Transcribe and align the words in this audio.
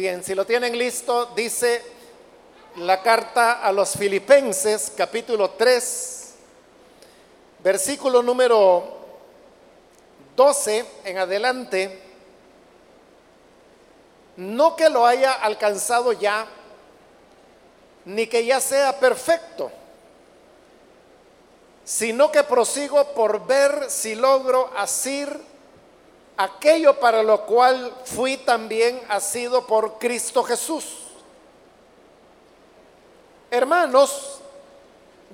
Bien, 0.00 0.24
si 0.24 0.34
lo 0.34 0.46
tienen 0.46 0.78
listo, 0.78 1.26
dice 1.36 1.82
la 2.76 3.02
carta 3.02 3.62
a 3.62 3.70
los 3.70 3.92
filipenses, 3.92 4.90
capítulo 4.96 5.50
3, 5.50 6.34
versículo 7.62 8.22
número 8.22 8.96
12 10.34 10.86
en 11.04 11.18
adelante. 11.18 12.00
No 14.38 14.74
que 14.74 14.88
lo 14.88 15.04
haya 15.04 15.34
alcanzado 15.34 16.14
ya, 16.14 16.46
ni 18.06 18.26
que 18.26 18.46
ya 18.46 18.58
sea 18.58 18.98
perfecto, 18.98 19.70
sino 21.84 22.32
que 22.32 22.42
prosigo 22.42 23.04
por 23.12 23.46
ver 23.46 23.90
si 23.90 24.14
logro 24.14 24.72
asir 24.78 25.28
aquello 26.40 26.98
para 26.98 27.22
lo 27.22 27.42
cual 27.42 27.92
fui 28.06 28.38
también 28.38 28.98
asido 29.10 29.66
por 29.66 29.98
Cristo 29.98 30.42
Jesús. 30.42 30.86
Hermanos, 33.50 34.40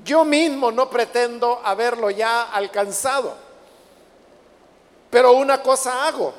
yo 0.04 0.24
mismo 0.24 0.72
no 0.72 0.90
pretendo 0.90 1.60
haberlo 1.64 2.10
ya 2.10 2.50
alcanzado, 2.50 3.36
pero 5.08 5.32
una 5.32 5.62
cosa 5.62 6.08
hago, 6.08 6.34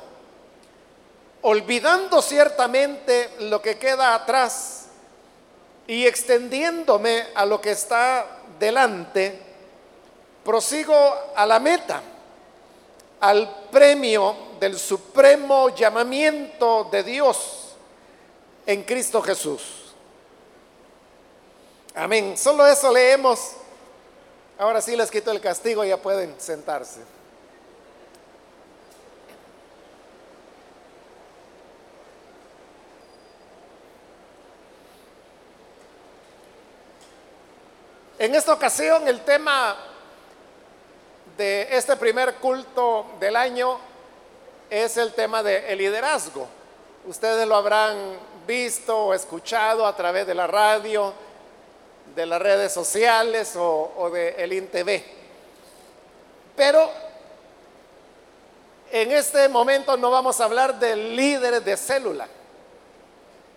olvidando 1.40 2.20
ciertamente 2.20 3.36
lo 3.40 3.62
que 3.62 3.78
queda 3.78 4.14
atrás 4.14 4.88
y 5.86 6.06
extendiéndome 6.06 7.28
a 7.34 7.46
lo 7.46 7.58
que 7.58 7.70
está 7.70 8.26
delante, 8.58 9.40
prosigo 10.44 10.94
a 11.34 11.46
la 11.46 11.58
meta, 11.58 12.02
al 13.20 13.66
premio 13.70 14.36
del 14.60 14.78
supremo 14.78 15.74
llamamiento 15.74 16.88
de 16.90 17.02
Dios 17.02 17.74
en 18.66 18.84
Cristo 18.84 19.22
Jesús. 19.22 19.62
Amén. 21.94 22.36
Solo 22.36 22.66
eso 22.66 22.92
leemos. 22.92 23.52
Ahora 24.58 24.80
sí 24.80 24.96
les 24.96 25.10
quito 25.10 25.30
el 25.30 25.40
castigo, 25.40 25.84
ya 25.84 25.96
pueden 25.96 26.34
sentarse. 26.38 27.00
En 38.18 38.34
esta 38.34 38.52
ocasión 38.52 39.06
el 39.06 39.20
tema 39.20 39.76
de 41.38 41.68
este 41.70 41.96
primer 41.96 42.34
culto 42.34 43.06
del 43.20 43.36
año 43.36 43.78
es 44.68 44.96
el 44.96 45.14
tema 45.14 45.40
del 45.40 45.78
liderazgo. 45.78 46.48
Ustedes 47.06 47.46
lo 47.46 47.54
habrán 47.54 47.96
visto 48.44 49.04
o 49.04 49.14
escuchado 49.14 49.86
a 49.86 49.94
través 49.94 50.26
de 50.26 50.34
la 50.34 50.48
radio, 50.48 51.14
de 52.16 52.26
las 52.26 52.42
redes 52.42 52.72
sociales 52.72 53.54
o, 53.56 54.10
de 54.12 54.30
el 54.30 54.52
INTV. 54.52 55.00
Pero 56.56 56.90
en 58.90 59.12
este 59.12 59.48
momento 59.48 59.96
no 59.96 60.10
vamos 60.10 60.40
a 60.40 60.44
hablar 60.44 60.76
de 60.80 60.96
líderes 60.96 61.64
de 61.64 61.76
célula. 61.76 62.26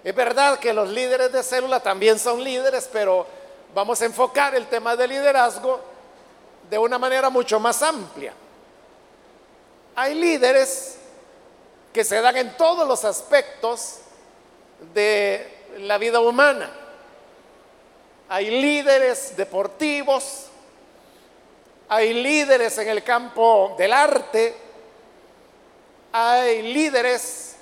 Es 0.03 0.13
verdad 0.13 0.59
que 0.59 0.71
los 0.71 0.87
líderes 0.87 1.31
de 1.31 1.41
célula 1.41 1.79
también 1.79 2.19
son 2.19 2.43
líderes, 2.43 2.87
pero 2.93 3.25
vamos 3.73 3.99
a 4.03 4.05
enfocar 4.05 4.53
el 4.53 4.67
tema 4.67 4.95
del 4.95 5.09
liderazgo 5.09 5.90
de 6.71 6.77
una 6.77 6.97
manera 6.97 7.29
mucho 7.29 7.59
más 7.59 7.83
amplia. 7.83 8.33
Hay 9.93 10.15
líderes 10.15 10.97
que 11.91 12.05
se 12.05 12.21
dan 12.21 12.37
en 12.37 12.55
todos 12.55 12.87
los 12.87 13.03
aspectos 13.03 13.97
de 14.93 15.65
la 15.79 15.97
vida 15.97 16.21
humana. 16.21 16.71
Hay 18.29 18.49
líderes 18.49 19.35
deportivos, 19.35 20.47
hay 21.89 22.13
líderes 22.13 22.77
en 22.77 22.87
el 22.87 23.03
campo 23.03 23.75
del 23.77 23.91
arte, 23.91 24.55
hay 26.13 26.61
líderes 26.61 27.57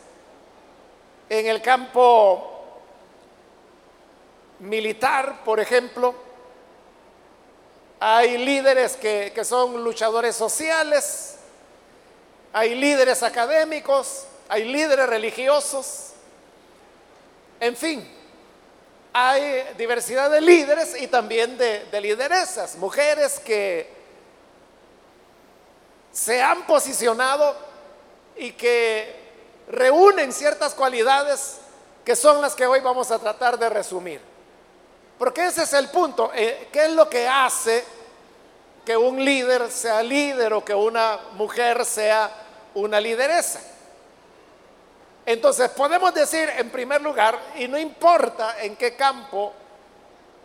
en 1.28 1.48
el 1.48 1.64
campo 1.64 2.78
militar, 4.60 5.44
por 5.44 5.60
ejemplo. 5.60 6.29
Hay 8.00 8.38
líderes 8.38 8.96
que, 8.96 9.34
son 9.44 9.84
luchadores 9.84 10.36
sociales, 10.36 11.36
hay 12.54 12.76
líderes 12.76 13.24
académicos, 13.24 14.26
hay 14.48 14.64
líderes 14.64 15.08
religiosos, 15.08 16.12
en 17.60 17.76
fin, 17.76 18.10
hay 19.12 19.66
diversidad 19.78 20.30
de 20.30 20.40
líderes 20.40 21.00
y 21.02 21.08
también 21.08 21.58
de, 21.58 21.86
de, 21.92 22.02
lideresas, 22.02 22.78
mujeres 22.78 23.38
que 23.40 23.90
se 26.14 26.42
han 26.42 26.66
posicionado 26.66 27.54
y 28.38 28.54
que 28.54 29.14
reúnen 29.68 30.32
ciertas 30.32 30.74
cualidades 30.74 31.58
que 32.06 32.16
son 32.16 32.42
las 32.42 32.56
que 32.56 32.66
hoy 32.66 32.80
vamos 32.80 33.12
a 33.12 33.20
tratar 33.20 33.60
de 33.60 33.70
resumir. 33.70 34.29
Porque 35.20 35.46
ese 35.46 35.64
es 35.64 35.74
el 35.74 35.90
punto. 35.90 36.32
Eh, 36.34 36.70
¿Qué 36.72 36.86
es 36.86 36.92
lo 36.94 37.10
que 37.10 37.28
hace 37.28 37.84
que 38.86 38.96
un 38.96 39.24
líder 39.24 39.70
sea 39.70 40.02
líder 40.02 40.54
o 40.54 40.64
que 40.64 40.74
una 40.74 41.20
mujer 41.34 41.86
sea 41.86 42.32
una 42.74 43.02
lideresa? 43.02 43.60
Entonces 45.26 45.70
podemos 45.72 46.14
decir 46.14 46.50
en 46.58 46.70
primer 46.72 47.02
lugar, 47.02 47.38
y 47.58 47.68
no 47.68 47.78
importa 47.78 48.56
en 48.64 48.78
qué 48.78 48.96
campo 48.96 49.54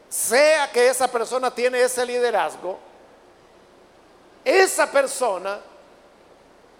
sea 0.08 0.70
que 0.70 0.88
esa 0.88 1.06
persona 1.08 1.54
tiene 1.54 1.80
ese 1.80 2.04
liderazgo, 2.04 2.78
esa 4.44 4.90
persona 4.90 5.60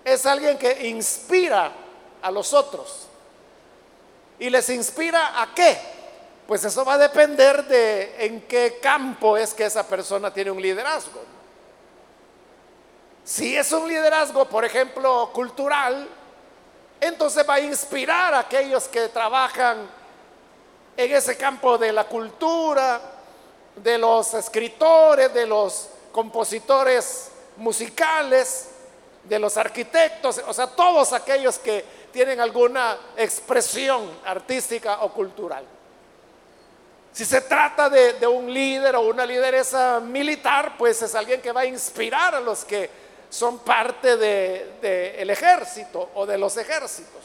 es 0.05 0.27
alguien 0.27 0.59
que 0.59 0.89
inspira 0.89 1.73
a 2.21 2.31
los 2.31 2.53
otros. 2.53 3.07
¿Y 4.39 4.51
les 4.51 4.69
inspira 4.69 5.41
a 5.41 5.55
qué? 5.55 5.94
Pues 6.47 6.65
eso 6.65 6.85
va 6.85 6.95
a 6.95 6.99
depender 6.99 7.65
de 7.65 8.27
en 8.27 8.43
qué 8.43 8.79
campo 8.81 9.37
es 9.37 9.55
que 9.55 9.65
esa 9.65 9.87
persona 9.87 10.33
tiene 10.33 10.51
un 10.51 10.61
liderazgo. 10.61 11.23
Si 13.25 13.57
es 13.57 13.73
un 13.73 13.89
liderazgo, 13.89 14.45
por 14.45 14.65
ejemplo, 14.65 15.31
cultural, 15.33 16.07
entonces 17.01 17.49
va 17.49 17.55
a 17.55 17.61
inspirar 17.61 18.35
a 18.35 18.41
aquellos 18.41 18.87
que 18.89 19.09
trabajan 19.09 19.89
en 20.97 21.13
ese 21.15 21.37
campo 21.37 21.79
de 21.79 21.93
la 21.93 22.05
cultura, 22.05 23.01
de 23.77 23.97
los 23.97 24.35
escritores, 24.35 25.33
de 25.33 25.47
los 25.47 25.89
compositores 26.13 27.31
musicales, 27.57 28.69
de 29.25 29.39
los 29.39 29.57
arquitectos, 29.57 30.43
o 30.47 30.53
sea, 30.53 30.67
todos 30.67 31.13
aquellos 31.15 31.59
que 31.59 31.85
tienen 32.13 32.41
alguna 32.41 32.99
expresión 33.17 34.09
artística 34.25 35.03
o 35.03 35.13
cultural. 35.13 35.65
Si 37.15 37.25
se 37.25 37.43
trata 37.43 37.89
de, 37.89 38.27
un 38.27 38.53
líder 38.53 38.97
o 38.97 39.03
una 39.03 39.25
lideresa 39.25 40.01
militar, 40.01 40.77
pues 40.77 41.01
es 41.01 41.15
alguien 41.15 41.41
que 41.41 41.53
va 41.53 41.61
a 41.61 41.65
inspirar 41.65 42.35
a 42.35 42.41
los 42.41 42.65
que 42.65 42.91
son 43.31 43.61
parte 43.61 44.17
del 44.17 45.31
ejército 45.31 46.11
o 46.17 46.27
de 46.27 46.37
los 46.37 46.57
ejércitos. 46.57 47.23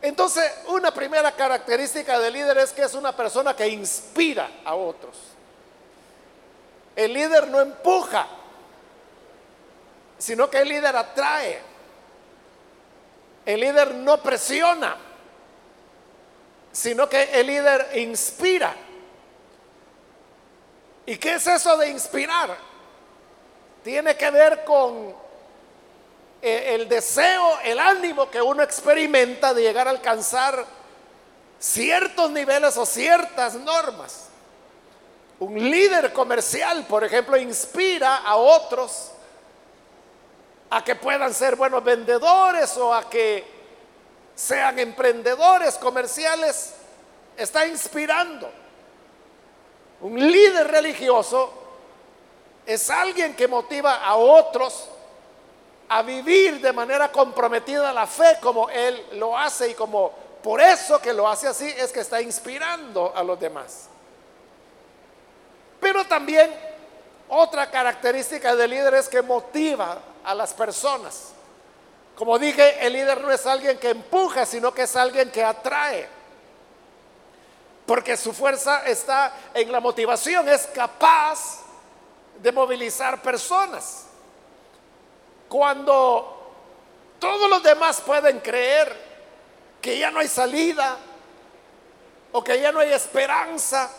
Entonces, 0.00 0.50
una 0.68 0.94
primera 0.94 1.32
característica 1.32 2.18
del 2.18 2.32
líder 2.32 2.56
es 2.56 2.72
que 2.72 2.84
es 2.84 2.94
una 2.94 3.14
persona 3.14 3.54
que 3.54 3.68
inspira 3.68 4.48
a 4.64 4.74
otros. 4.74 5.18
El 6.96 7.12
líder 7.12 7.48
no 7.48 7.60
empuja, 7.60 8.28
sino 10.16 10.48
que 10.48 10.60
el 10.60 10.70
líder 10.70 10.96
atrae. 10.96 11.60
El 13.44 13.60
líder 13.60 13.94
no 13.94 14.22
presiona 14.22 15.07
sino 16.72 17.08
que 17.08 17.24
el 17.24 17.46
líder 17.46 17.90
inspira. 17.96 18.74
¿Y 21.06 21.16
qué 21.16 21.34
es 21.34 21.46
eso 21.46 21.76
de 21.76 21.88
inspirar? 21.88 22.56
Tiene 23.82 24.16
que 24.16 24.30
ver 24.30 24.64
con 24.64 25.14
eh, 26.42 26.74
el 26.74 26.88
deseo, 26.88 27.58
el 27.64 27.78
ánimo 27.78 28.30
que 28.30 28.42
uno 28.42 28.62
experimenta 28.62 29.54
de 29.54 29.62
llegar 29.62 29.88
a 29.88 29.90
alcanzar 29.90 30.64
ciertos 31.58 32.30
niveles 32.30 32.76
o 32.76 32.86
ciertas 32.86 33.54
normas. 33.54 34.28
Un 35.40 35.54
líder 35.70 36.12
comercial, 36.12 36.84
por 36.86 37.04
ejemplo, 37.04 37.36
inspira 37.36 38.16
a 38.16 38.36
otros 38.36 39.12
a 40.70 40.84
que 40.84 40.94
puedan 40.94 41.32
ser 41.32 41.56
buenos 41.56 41.82
vendedores 41.82 42.76
o 42.76 42.92
a 42.92 43.08
que 43.08 43.57
sean 44.38 44.78
emprendedores 44.78 45.74
comerciales, 45.78 46.74
está 47.36 47.66
inspirando. 47.66 48.48
Un 50.00 50.16
líder 50.30 50.68
religioso 50.68 51.52
es 52.64 52.88
alguien 52.88 53.34
que 53.34 53.48
motiva 53.48 53.96
a 53.96 54.14
otros 54.14 54.88
a 55.88 56.02
vivir 56.02 56.60
de 56.60 56.72
manera 56.72 57.10
comprometida 57.10 57.92
la 57.92 58.06
fe 58.06 58.38
como 58.40 58.70
él 58.70 59.04
lo 59.14 59.36
hace 59.36 59.70
y 59.70 59.74
como 59.74 60.12
por 60.40 60.60
eso 60.60 61.00
que 61.00 61.12
lo 61.12 61.26
hace 61.26 61.48
así 61.48 61.66
es 61.76 61.90
que 61.90 62.00
está 62.00 62.22
inspirando 62.22 63.12
a 63.16 63.24
los 63.24 63.40
demás. 63.40 63.88
Pero 65.80 66.04
también 66.04 66.54
otra 67.28 67.68
característica 67.68 68.54
del 68.54 68.70
líder 68.70 68.94
es 68.94 69.08
que 69.08 69.20
motiva 69.20 69.98
a 70.22 70.32
las 70.32 70.54
personas. 70.54 71.32
Como 72.18 72.36
dije, 72.36 72.84
el 72.84 72.94
líder 72.94 73.20
no 73.20 73.30
es 73.30 73.46
alguien 73.46 73.78
que 73.78 73.90
empuja, 73.90 74.44
sino 74.44 74.74
que 74.74 74.82
es 74.82 74.96
alguien 74.96 75.30
que 75.30 75.44
atrae. 75.44 76.08
Porque 77.86 78.16
su 78.16 78.32
fuerza 78.32 78.84
está 78.86 79.32
en 79.54 79.70
la 79.70 79.78
motivación, 79.78 80.48
es 80.48 80.66
capaz 80.66 81.60
de 82.42 82.50
movilizar 82.50 83.22
personas. 83.22 84.06
Cuando 85.48 86.54
todos 87.20 87.48
los 87.48 87.62
demás 87.62 88.00
pueden 88.00 88.40
creer 88.40 88.96
que 89.80 89.96
ya 89.96 90.10
no 90.10 90.18
hay 90.18 90.28
salida 90.28 90.96
o 92.32 92.42
que 92.42 92.60
ya 92.60 92.72
no 92.72 92.80
hay 92.80 92.92
esperanza 92.94 93.92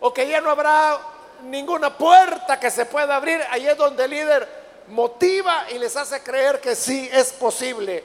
o 0.00 0.12
que 0.12 0.28
ya 0.28 0.42
no 0.42 0.50
habrá 0.50 1.00
ninguna 1.44 1.96
puerta 1.96 2.60
que 2.60 2.70
se 2.70 2.84
pueda 2.84 3.16
abrir, 3.16 3.42
ahí 3.48 3.66
es 3.66 3.76
donde 3.78 4.04
el 4.04 4.10
líder 4.10 4.59
motiva 4.90 5.70
y 5.70 5.78
les 5.78 5.96
hace 5.96 6.22
creer 6.22 6.60
que 6.60 6.74
sí 6.74 7.08
es 7.12 7.32
posible 7.32 8.04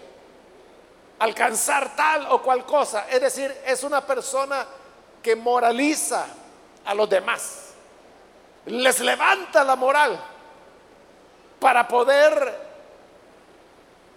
alcanzar 1.20 1.96
tal 1.96 2.28
o 2.32 2.42
cual 2.42 2.66
cosa. 2.66 3.08
Es 3.10 3.22
decir, 3.22 3.56
es 3.66 3.84
una 3.84 4.06
persona 4.06 4.66
que 5.22 5.36
moraliza 5.36 6.26
a 6.86 6.94
los 6.94 7.10
demás 7.10 7.66
les 8.66 9.00
levanta 9.00 9.64
la 9.64 9.76
moral 9.76 10.20
para 11.60 11.88
poder 11.88 12.66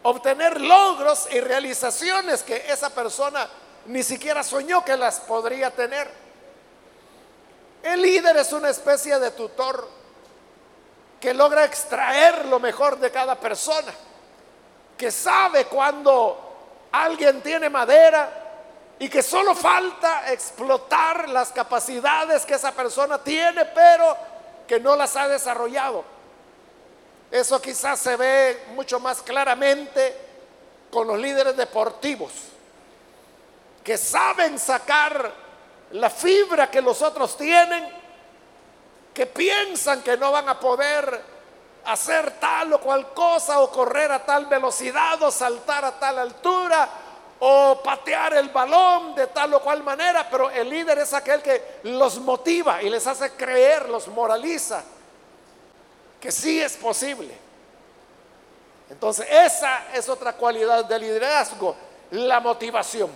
obtener 0.03 0.61
logros 0.61 1.29
y 1.31 1.41
realizaciones 1.41 2.43
que 2.43 2.65
esa 2.69 2.91
persona 2.91 3.49
ni 3.87 4.03
siquiera 4.03 4.43
soñó 4.43 4.85
que 4.85 4.97
las 4.97 5.21
podría 5.21 5.71
tener. 5.71 6.11
El 7.83 8.03
líder 8.03 8.37
es 8.39 8.53
una 8.53 8.71
especie 8.71 9.19
de 9.19 9.31
tutor 9.31 9.89
que 11.21 11.35
logra 11.35 11.65
extraer 11.65 12.47
lo 12.47 12.61
mejor 12.61 12.99
de 12.99 13.11
cada 13.11 13.35
persona, 13.35 13.93
que 14.97 15.11
sabe 15.11 15.65
cuando 15.67 16.89
alguien 16.93 17.43
tiene 17.43 17.69
madera 17.69 18.31
y 18.99 19.09
que 19.09 19.23
solo 19.23 19.55
falta 19.55 20.33
explotar 20.33 21.29
las 21.29 21.53
capacidades 21.53 22.45
que 22.45 22.55
esa 22.55 22.73
persona 22.73 23.19
tiene, 23.19 23.65
pero 23.67 24.17
que 24.67 24.81
no 24.81 24.97
las 24.97 25.17
ha 25.17 25.29
desarrollado. 25.29 26.05
Eso 27.31 27.61
quizás 27.61 27.99
se 27.99 28.17
ve 28.17 28.65
mucho 28.75 28.99
más 29.01 29.23
claramente 29.23 30.17
con 30.91 31.07
los 31.07 31.19
líderes 31.19 31.57
deportivos, 31.57 32.33
que 33.85 33.97
saben 33.97 34.59
sacar 34.59 35.33
la 35.93 36.11
fibra 36.11 36.71
que 36.71 36.81
los 36.81 37.03
otros 37.03 37.37
tienen, 37.37 37.98
que 39.19 39.27
piensan 39.27 40.01
que 40.01 40.17
no 40.17 40.31
van 40.31 40.49
a 40.49 40.61
poder 40.61 41.21
hacer 41.87 42.39
tal 42.39 42.75
o 42.75 42.81
cual 42.81 43.13
cosa, 43.13 43.59
o 43.59 43.69
correr 43.69 44.13
a 44.13 44.25
tal 44.25 44.47
velocidad, 44.47 45.21
o 45.25 45.33
saltar 45.33 45.85
a 45.85 45.99
tal 45.99 46.21
altura, 46.21 46.89
o 47.41 47.81
patear 47.83 48.35
el 48.35 48.51
balón 48.51 49.17
de 49.17 49.27
tal 49.27 49.55
o 49.55 49.61
cual 49.61 49.83
manera, 49.83 50.31
pero 50.31 50.49
el 50.51 50.71
líder 50.71 50.99
es 51.01 51.13
aquel 51.15 51.43
que 51.43 51.81
los 51.83 52.21
motiva 52.21 52.81
y 52.81 52.89
les 52.89 53.05
hace 53.09 53.33
creer, 53.33 53.89
los 53.89 54.07
moraliza, 54.07 54.85
que 56.21 56.31
sí 56.31 56.63
es 56.63 56.77
posible. 56.77 57.37
Entonces, 58.89 59.27
esa 59.29 59.93
es 59.93 60.09
otra 60.09 60.33
cualidad 60.35 60.85
del 60.85 61.03
liderazgo, 61.03 61.75
la 62.13 62.39
motivación. 62.39 63.11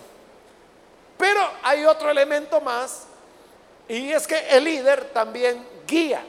Pero 1.16 1.48
hay 1.62 1.84
otro 1.84 2.10
elemento 2.10 2.60
más, 2.60 3.04
y 3.86 4.10
es 4.10 4.26
que 4.26 4.48
el 4.48 4.64
líder 4.64 5.10
también 5.12 5.71
guía. 5.92 6.24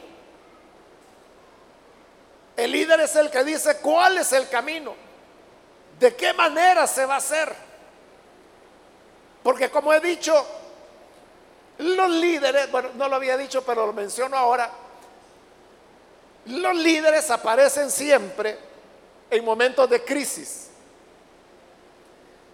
El 2.56 2.72
líder 2.72 3.00
es 3.00 3.16
el 3.16 3.32
que 3.32 3.44
dice 3.44 3.78
cuál 3.78 4.18
es 4.18 4.32
el 4.34 4.48
camino, 4.50 4.94
de 6.00 6.16
qué 6.16 6.34
manera 6.34 6.86
se 6.86 7.06
va 7.06 7.16
a 7.16 7.18
hacer. 7.18 7.54
Porque 9.42 9.70
como 9.72 9.94
he 9.94 10.00
dicho, 10.00 10.46
los 11.80 12.10
líderes, 12.10 12.70
bueno, 12.72 12.90
no 12.96 13.08
lo 13.10 13.16
había 13.16 13.38
dicho, 13.38 13.64
pero 13.64 13.88
lo 13.88 13.94
menciono 13.94 14.38
ahora, 14.38 14.70
los 16.46 16.76
líderes 16.76 17.32
aparecen 17.32 17.90
siempre 17.90 18.58
en 19.30 19.44
momentos 19.44 19.90
de 19.90 20.04
crisis. 20.04 20.70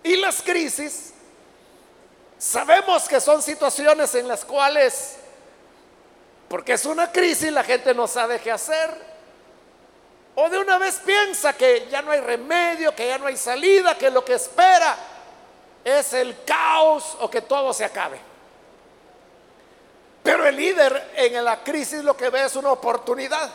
Y 0.04 0.16
las 0.16 0.42
crisis, 0.42 1.14
sabemos 2.38 3.08
que 3.10 3.20
son 3.20 3.42
situaciones 3.42 4.16
en 4.16 4.28
las 4.28 4.46
cuales, 4.46 5.18
porque 6.50 6.74
es 6.74 6.86
una 6.86 7.12
crisis, 7.12 7.51
la 7.51 7.63
gente 7.63 7.94
no 7.94 8.07
sabe 8.07 8.40
qué 8.40 8.51
hacer. 8.51 8.90
O 10.34 10.50
de 10.50 10.57
una 10.57 10.80
vez 10.80 11.00
piensa 11.06 11.54
que 11.54 11.88
ya 11.92 12.01
no 12.01 12.12
hay 12.12 12.22
remedio, 12.22 12.96
que 12.96 13.07
ya 13.07 13.19
no 13.19 13.28
hay 13.28 13.38
salida, 13.38 13.96
que 13.96 14.10
lo 14.10 14.25
que 14.25 14.34
espera 14.34 14.98
es 15.84 16.13
el 16.13 16.44
caos 16.44 17.18
o 17.19 17.30
que 17.30 17.42
todo 17.42 17.72
se 17.72 17.86
acabe. 17.86 18.19
Pero 20.24 20.48
el 20.48 20.56
líder 20.56 21.12
en 21.16 21.44
la 21.44 21.63
crisis 21.63 22.04
lo 22.04 22.18
que 22.18 22.30
ve 22.30 22.46
es 22.46 22.56
una 22.56 22.72
oportunidad. 22.72 23.50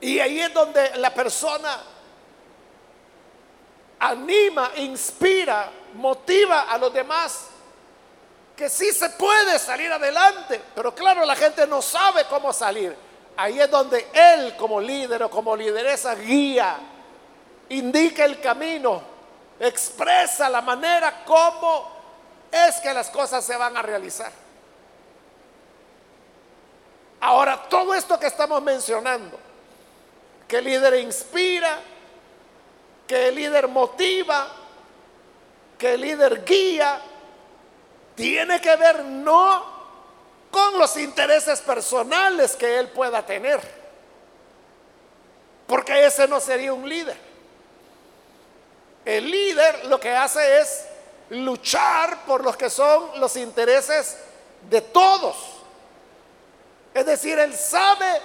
Y 0.00 0.20
ahí 0.20 0.40
es 0.40 0.52
donde 0.52 0.96
la 0.96 1.14
persona 1.14 1.82
anima, 4.00 4.72
inspira, 4.76 5.70
motiva 5.94 6.62
a 6.62 6.76
los 6.76 6.92
demás 6.92 7.48
que 8.56 8.68
sí 8.68 8.92
se 8.92 9.10
puede 9.10 9.58
salir 9.58 9.92
adelante, 9.92 10.60
pero 10.74 10.94
claro, 10.94 11.24
la 11.24 11.34
gente 11.34 11.66
no 11.66 11.82
sabe 11.82 12.24
cómo 12.28 12.52
salir. 12.52 12.96
Ahí 13.36 13.60
es 13.60 13.70
donde 13.70 14.08
él 14.12 14.56
como 14.56 14.80
líder 14.80 15.24
o 15.24 15.30
como 15.30 15.56
lideresa 15.56 16.14
guía, 16.14 16.78
indica 17.68 18.24
el 18.24 18.40
camino 18.40 19.14
expresa 19.60 20.48
la 20.48 20.60
manera 20.60 21.24
como 21.24 21.92
es 22.50 22.76
que 22.76 22.92
las 22.92 23.10
cosas 23.10 23.44
se 23.44 23.56
van 23.56 23.76
a 23.76 23.82
realizar. 23.82 24.30
Ahora, 27.20 27.62
todo 27.68 27.94
esto 27.94 28.18
que 28.18 28.26
estamos 28.26 28.62
mencionando, 28.62 29.38
que 30.46 30.58
el 30.58 30.64
líder 30.64 30.94
inspira, 31.00 31.78
que 33.06 33.28
el 33.28 33.34
líder 33.34 33.66
motiva, 33.68 34.48
que 35.78 35.94
el 35.94 36.02
líder 36.02 36.44
guía, 36.44 37.00
tiene 38.14 38.60
que 38.60 38.76
ver 38.76 39.04
no 39.04 39.74
con 40.50 40.78
los 40.78 40.96
intereses 40.96 41.60
personales 41.60 42.54
que 42.54 42.78
él 42.78 42.88
pueda 42.88 43.24
tener, 43.24 43.60
porque 45.66 46.06
ese 46.06 46.28
no 46.28 46.40
sería 46.40 46.72
un 46.72 46.88
líder. 46.88 47.16
El 49.04 49.30
líder 49.30 49.86
lo 49.86 49.98
que 50.00 50.14
hace 50.14 50.60
es 50.60 50.86
luchar 51.30 52.24
por 52.24 52.42
los 52.42 52.56
que 52.56 52.70
son 52.70 53.20
los 53.20 53.36
intereses 53.36 54.16
de 54.70 54.80
todos. 54.80 55.36
Es 56.94 57.04
decir, 57.04 57.38
él 57.38 57.54
sabe 57.54 58.20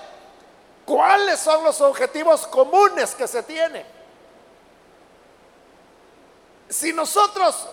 cuáles 0.86 1.40
son 1.40 1.64
los 1.64 1.82
objetivos 1.82 2.48
comunes 2.48 3.16
que 3.16 3.28
se 3.28 3.44
tienen. 3.44 3.86
Si 6.70 6.94
nosotros 6.94 7.68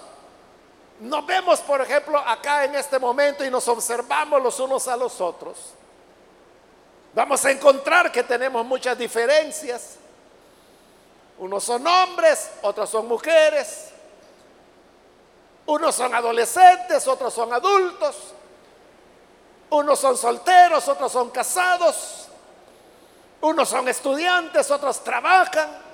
nos 1.00 1.26
vemos, 1.26 1.60
por 1.60 1.80
ejemplo, 1.80 2.18
acá 2.18 2.64
en 2.64 2.74
este 2.74 2.98
momento 2.98 3.44
y 3.44 3.50
nos 3.50 3.68
observamos 3.68 4.42
los 4.42 4.58
unos 4.60 4.88
a 4.88 4.96
los 4.96 5.20
otros, 5.20 5.56
vamos 7.14 7.44
a 7.44 7.50
encontrar 7.50 8.10
que 8.10 8.22
tenemos 8.22 8.64
muchas 8.64 8.96
diferencias. 8.96 9.96
Unos 11.38 11.64
son 11.64 11.86
hombres, 11.86 12.50
otros 12.62 12.88
son 12.88 13.06
mujeres. 13.08 13.90
Unos 15.66 15.94
son 15.94 16.14
adolescentes, 16.14 17.06
otros 17.06 17.34
son 17.34 17.52
adultos. 17.52 18.32
Unos 19.70 19.98
son 19.98 20.16
solteros, 20.16 20.88
otros 20.88 21.12
son 21.12 21.30
casados. 21.30 22.28
Unos 23.40 23.68
son 23.68 23.88
estudiantes, 23.88 24.70
otros 24.70 25.02
trabajan. 25.04 25.85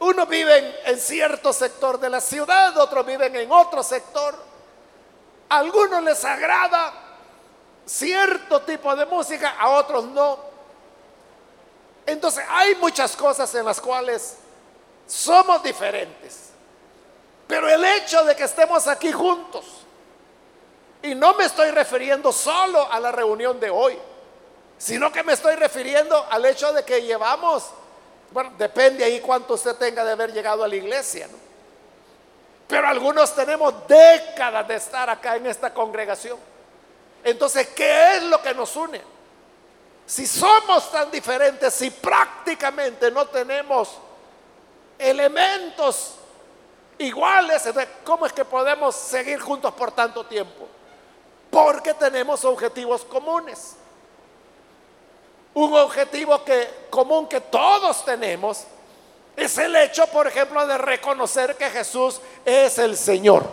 Unos 0.00 0.28
viven 0.28 0.74
en 0.86 0.98
cierto 0.98 1.52
sector 1.52 2.00
de 2.00 2.08
la 2.08 2.20
ciudad, 2.20 2.76
otros 2.78 3.04
viven 3.04 3.36
en 3.36 3.52
otro 3.52 3.82
sector. 3.82 4.34
A 5.50 5.58
algunos 5.58 6.02
les 6.02 6.24
agrada 6.24 6.92
cierto 7.84 8.62
tipo 8.62 8.96
de 8.96 9.04
música, 9.04 9.56
a 9.58 9.68
otros 9.70 10.06
no. 10.06 10.38
Entonces 12.06 12.42
hay 12.48 12.76
muchas 12.76 13.14
cosas 13.14 13.54
en 13.54 13.66
las 13.66 13.78
cuales 13.78 14.36
somos 15.06 15.62
diferentes. 15.62 16.48
Pero 17.46 17.68
el 17.68 17.84
hecho 17.84 18.24
de 18.24 18.34
que 18.34 18.44
estemos 18.44 18.86
aquí 18.86 19.12
juntos, 19.12 19.64
y 21.02 21.14
no 21.14 21.34
me 21.34 21.44
estoy 21.44 21.72
refiriendo 21.72 22.32
solo 22.32 22.90
a 22.90 22.98
la 23.00 23.12
reunión 23.12 23.60
de 23.60 23.68
hoy, 23.68 23.98
sino 24.78 25.12
que 25.12 25.22
me 25.22 25.34
estoy 25.34 25.56
refiriendo 25.56 26.26
al 26.30 26.44
hecho 26.46 26.72
de 26.72 26.84
que 26.84 27.02
llevamos 27.02 27.64
Bueno, 28.32 28.52
depende 28.56 29.04
ahí 29.04 29.20
cuánto 29.20 29.54
usted 29.54 29.74
tenga 29.76 30.04
de 30.04 30.12
haber 30.12 30.32
llegado 30.32 30.62
a 30.62 30.68
la 30.68 30.76
iglesia, 30.76 31.26
¿no? 31.28 31.36
Pero 32.68 32.86
algunos 32.86 33.34
tenemos 33.34 33.74
décadas 33.88 34.68
de 34.68 34.76
estar 34.76 35.10
acá 35.10 35.34
en 35.34 35.46
esta 35.46 35.74
congregación. 35.74 36.38
Entonces, 37.24 37.66
¿qué 37.68 38.16
es 38.16 38.22
lo 38.22 38.40
que 38.40 38.54
nos 38.54 38.76
une? 38.76 39.00
Si 40.06 40.26
somos 40.26 40.90
tan 40.92 41.10
diferentes, 41.10 41.74
si 41.74 41.90
prácticamente 41.90 43.10
no 43.10 43.26
tenemos 43.26 43.98
elementos 44.96 46.14
iguales, 46.98 47.68
¿cómo 48.04 48.26
es 48.26 48.32
que 48.32 48.44
podemos 48.44 48.94
seguir 48.94 49.40
juntos 49.40 49.74
por 49.74 49.90
tanto 49.90 50.24
tiempo? 50.24 50.68
Porque 51.50 51.92
tenemos 51.94 52.44
objetivos 52.44 53.04
comunes. 53.04 53.76
Un 55.54 55.74
objetivo 55.74 56.44
que, 56.44 56.86
común 56.90 57.28
que 57.28 57.40
todos 57.40 58.04
tenemos 58.04 58.64
es 59.36 59.58
el 59.58 59.74
hecho, 59.76 60.06
por 60.08 60.26
ejemplo, 60.26 60.66
de 60.66 60.78
reconocer 60.78 61.56
que 61.56 61.70
Jesús 61.70 62.20
es 62.44 62.78
el 62.78 62.96
Señor. 62.96 63.46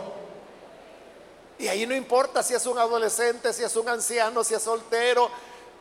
Y 1.58 1.66
ahí 1.66 1.86
no 1.86 1.94
importa 1.94 2.42
si 2.42 2.54
es 2.54 2.66
un 2.66 2.78
adolescente, 2.78 3.52
si 3.52 3.64
es 3.64 3.74
un 3.74 3.88
anciano, 3.88 4.44
si 4.44 4.54
es 4.54 4.62
soltero, 4.62 5.28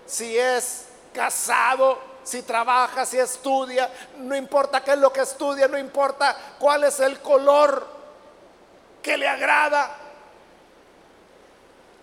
si 0.07 0.38
es 0.38 0.86
casado, 1.13 2.00
si 2.24 2.41
trabaja, 2.41 3.05
si 3.05 3.19
estudia, 3.19 3.91
no 4.17 4.36
importa 4.36 4.83
qué 4.83 4.91
es 4.91 4.97
lo 4.97 5.13
que 5.13 5.21
estudia, 5.21 5.67
no 5.67 5.77
importa 5.77 6.36
cuál 6.57 6.83
es 6.83 7.00
el 7.00 7.19
color 7.19 7.86
que 9.01 9.17
le 9.17 9.27
agrada. 9.27 9.95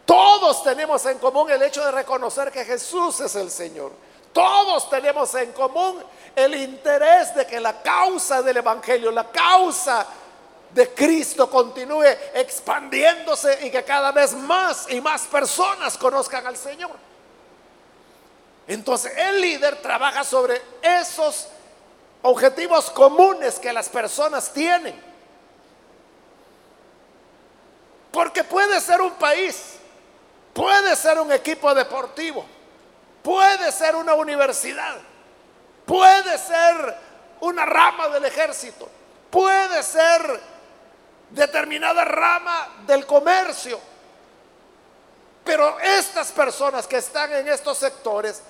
Todos 0.06 0.62
tenemos 0.62 1.04
en 1.06 1.18
común 1.18 1.50
el 1.50 1.62
hecho 1.62 1.84
de 1.84 1.90
reconocer 1.90 2.52
que 2.52 2.64
Jesús 2.64 3.20
es 3.20 3.34
el 3.34 3.50
Señor. 3.50 4.03
Todos 4.34 4.90
tenemos 4.90 5.32
en 5.36 5.52
común 5.52 6.02
el 6.34 6.54
interés 6.56 7.34
de 7.36 7.46
que 7.46 7.60
la 7.60 7.80
causa 7.80 8.42
del 8.42 8.56
Evangelio, 8.56 9.12
la 9.12 9.30
causa 9.30 10.04
de 10.72 10.92
Cristo 10.92 11.48
continúe 11.48 12.02
expandiéndose 12.34 13.64
y 13.64 13.70
que 13.70 13.84
cada 13.84 14.10
vez 14.10 14.34
más 14.34 14.90
y 14.90 15.00
más 15.00 15.22
personas 15.22 15.96
conozcan 15.96 16.44
al 16.48 16.56
Señor. 16.56 16.90
Entonces 18.66 19.12
el 19.16 19.40
líder 19.40 19.80
trabaja 19.80 20.24
sobre 20.24 20.60
esos 20.82 21.46
objetivos 22.22 22.90
comunes 22.90 23.60
que 23.60 23.72
las 23.72 23.88
personas 23.88 24.52
tienen. 24.52 25.00
Porque 28.10 28.42
puede 28.42 28.80
ser 28.80 29.00
un 29.00 29.12
país, 29.12 29.74
puede 30.52 30.96
ser 30.96 31.20
un 31.20 31.30
equipo 31.32 31.72
deportivo, 31.72 32.44
puede 33.24 33.72
ser 33.72 33.96
una 33.96 34.12
universidad, 34.14 34.96
puede 35.86 36.36
ser 36.36 36.94
una 37.40 37.64
rama 37.64 38.10
del 38.10 38.26
ejército, 38.26 38.86
puede 39.30 39.82
ser 39.82 40.40
determinada 41.30 42.04
rama 42.04 42.82
del 42.86 43.06
comercio. 43.06 43.80
Pero 45.42 45.80
estas 45.80 46.32
personas 46.32 46.86
que 46.86 46.98
están 46.98 47.32
en 47.32 47.48
estos 47.48 47.78
sectores 47.78 48.42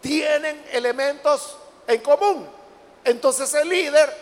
tienen 0.00 0.64
elementos 0.72 1.58
en 1.86 2.00
común. 2.00 2.48
Entonces 3.04 3.52
el 3.52 3.68
líder 3.68 4.16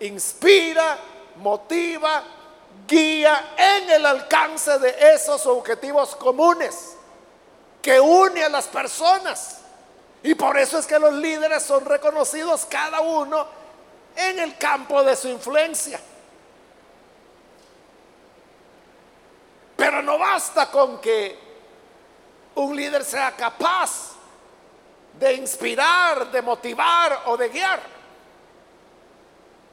inspira, 0.00 0.98
motiva, 1.36 2.22
guía 2.86 3.54
en 3.56 3.90
el 3.90 4.04
alcance 4.04 4.78
de 4.78 5.14
esos 5.14 5.46
objetivos 5.46 6.14
comunes 6.16 6.97
que 7.82 8.00
une 8.00 8.42
a 8.42 8.48
las 8.48 8.66
personas. 8.66 9.58
Y 10.22 10.34
por 10.34 10.58
eso 10.58 10.78
es 10.78 10.86
que 10.86 10.98
los 10.98 11.14
líderes 11.14 11.62
son 11.62 11.84
reconocidos 11.84 12.66
cada 12.66 13.00
uno 13.00 13.46
en 14.16 14.38
el 14.38 14.56
campo 14.58 15.02
de 15.04 15.14
su 15.14 15.28
influencia. 15.28 16.00
Pero 19.76 20.02
no 20.02 20.18
basta 20.18 20.70
con 20.70 21.00
que 21.00 21.38
un 22.56 22.74
líder 22.74 23.04
sea 23.04 23.30
capaz 23.36 24.12
de 25.18 25.34
inspirar, 25.34 26.30
de 26.30 26.42
motivar 26.42 27.22
o 27.26 27.36
de 27.36 27.48
guiar. 27.48 27.80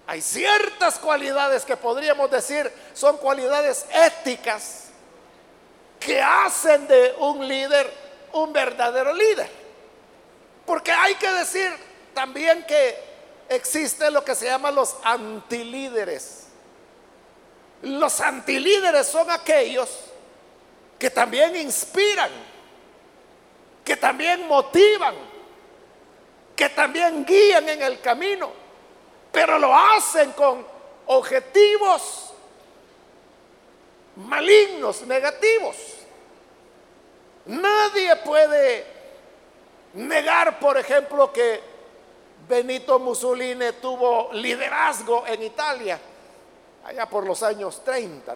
Hay 0.08 0.22
ciertas 0.22 1.00
cualidades 1.00 1.66
que 1.66 1.76
podríamos 1.76 2.30
decir 2.30 2.72
son 2.94 3.18
cualidades 3.18 3.88
éticas 3.92 4.85
que 6.06 6.22
hacen 6.22 6.88
de 6.88 7.16
un 7.18 7.48
líder 7.48 8.06
un 8.36 8.52
verdadero 8.52 9.14
líder. 9.14 9.50
Porque 10.66 10.92
hay 10.92 11.16
que 11.16 11.32
decir 11.32 11.72
también 12.14 12.66
que 12.66 12.98
existe 13.50 14.12
lo 14.12 14.24
que 14.24 14.36
se 14.36 14.46
llama 14.46 14.72
los 14.72 14.96
antilíderes. 15.04 16.48
Los 17.82 18.20
antilíderes 18.20 19.08
son 19.08 19.30
aquellos 19.32 19.90
que 21.00 21.10
también 21.10 21.56
inspiran, 21.56 22.30
que 23.84 23.96
también 23.96 24.48
motivan, 24.48 25.16
que 26.56 26.70
también 26.70 27.26
guían 27.26 27.70
en 27.70 27.82
el 27.82 28.02
camino, 28.02 28.52
pero 29.32 29.60
lo 29.60 29.76
hacen 29.76 30.32
con 30.32 30.66
objetivos 31.06 32.34
malignos, 34.16 35.02
negativos. 35.04 35.95
Nadie 37.46 38.16
puede 38.18 38.86
negar, 39.94 40.60
por 40.60 40.78
ejemplo, 40.78 41.32
que 41.32 41.62
Benito 42.48 43.00
Mussolini 43.00 43.74
tuvo 43.82 44.32
liderazgo 44.34 45.26
en 45.28 45.44
Italia, 45.44 46.00
allá 46.86 47.06
por 47.08 47.26
los 47.26 47.42
años 47.44 47.84
30. 47.84 48.36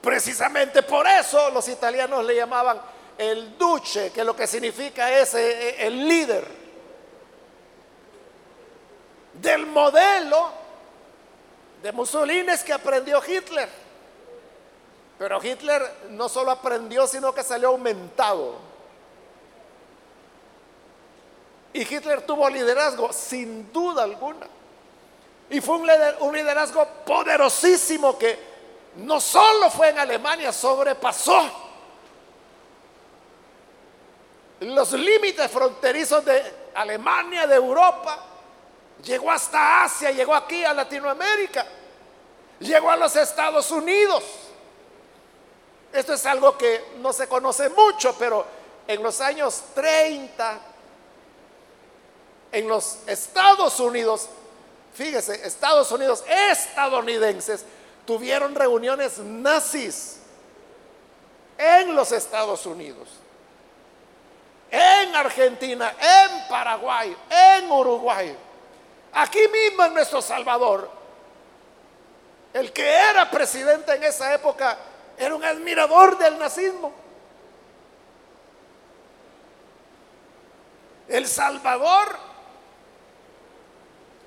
Precisamente 0.00 0.82
por 0.82 1.06
eso 1.06 1.50
los 1.50 1.68
italianos 1.68 2.24
le 2.24 2.36
llamaban 2.36 2.80
el 3.18 3.58
duce, 3.58 4.10
que 4.12 4.24
lo 4.24 4.34
que 4.34 4.46
significa 4.46 5.10
es 5.12 5.34
eh, 5.34 5.68
eh, 5.68 5.86
el 5.86 6.08
líder 6.08 6.46
del 9.34 9.66
modelo 9.66 10.50
de 11.82 11.92
Mussolini 11.92 12.50
es 12.50 12.64
que 12.64 12.72
aprendió 12.72 13.22
Hitler. 13.26 13.68
Pero 15.20 15.38
Hitler 15.44 16.06
no 16.08 16.30
solo 16.30 16.50
aprendió, 16.50 17.06
sino 17.06 17.34
que 17.34 17.44
salió 17.44 17.68
aumentado. 17.68 18.56
Y 21.74 21.82
Hitler 21.82 22.22
tuvo 22.22 22.48
liderazgo, 22.48 23.12
sin 23.12 23.70
duda 23.70 24.04
alguna. 24.04 24.46
Y 25.50 25.60
fue 25.60 25.76
un 25.76 26.34
liderazgo 26.34 26.86
poderosísimo 27.04 28.16
que 28.16 28.38
no 28.96 29.20
solo 29.20 29.70
fue 29.70 29.90
en 29.90 29.98
Alemania, 29.98 30.54
sobrepasó 30.54 31.68
los 34.60 34.92
límites 34.94 35.50
fronterizos 35.50 36.24
de 36.24 36.70
Alemania, 36.74 37.46
de 37.46 37.56
Europa 37.56 38.30
Llegó 39.04 39.30
hasta 39.30 39.84
Asia, 39.84 40.10
llegó 40.10 40.34
aquí 40.34 40.64
a 40.64 40.74
Latinoamérica, 40.74 41.64
llegó 42.58 42.90
a 42.90 42.96
los 42.96 43.14
Estados 43.16 43.70
Unidos. 43.70 44.22
Esto 45.92 46.14
es 46.14 46.24
algo 46.26 46.56
que 46.56 46.92
no 46.98 47.12
se 47.12 47.26
conoce 47.26 47.68
mucho, 47.70 48.14
pero 48.18 48.46
en 48.86 49.02
los 49.02 49.20
años 49.20 49.62
30, 49.74 50.60
en 52.52 52.68
los 52.68 52.98
Estados 53.06 53.80
Unidos, 53.80 54.28
fíjese, 54.94 55.46
Estados 55.46 55.90
Unidos 55.90 56.24
estadounidenses 56.28 57.64
tuvieron 58.06 58.54
reuniones 58.54 59.18
nazis 59.18 60.18
en 61.58 61.94
los 61.94 62.12
Estados 62.12 62.64
Unidos, 62.66 63.08
en 64.70 65.14
Argentina, 65.14 65.94
en 66.00 66.48
Paraguay, 66.48 67.16
en 67.28 67.70
Uruguay. 67.70 68.36
Aquí 69.12 69.40
mismo 69.48 69.84
en 69.84 69.94
nuestro 69.94 70.22
Salvador, 70.22 70.90
el 72.52 72.72
que 72.72 72.88
era 72.88 73.30
presidente 73.30 73.94
en 73.94 74.04
esa 74.04 74.32
época 74.34 74.78
era 75.20 75.34
un 75.34 75.44
admirador 75.44 76.16
del 76.16 76.38
nazismo. 76.38 76.92
El 81.06 81.26
Salvador, 81.26 82.16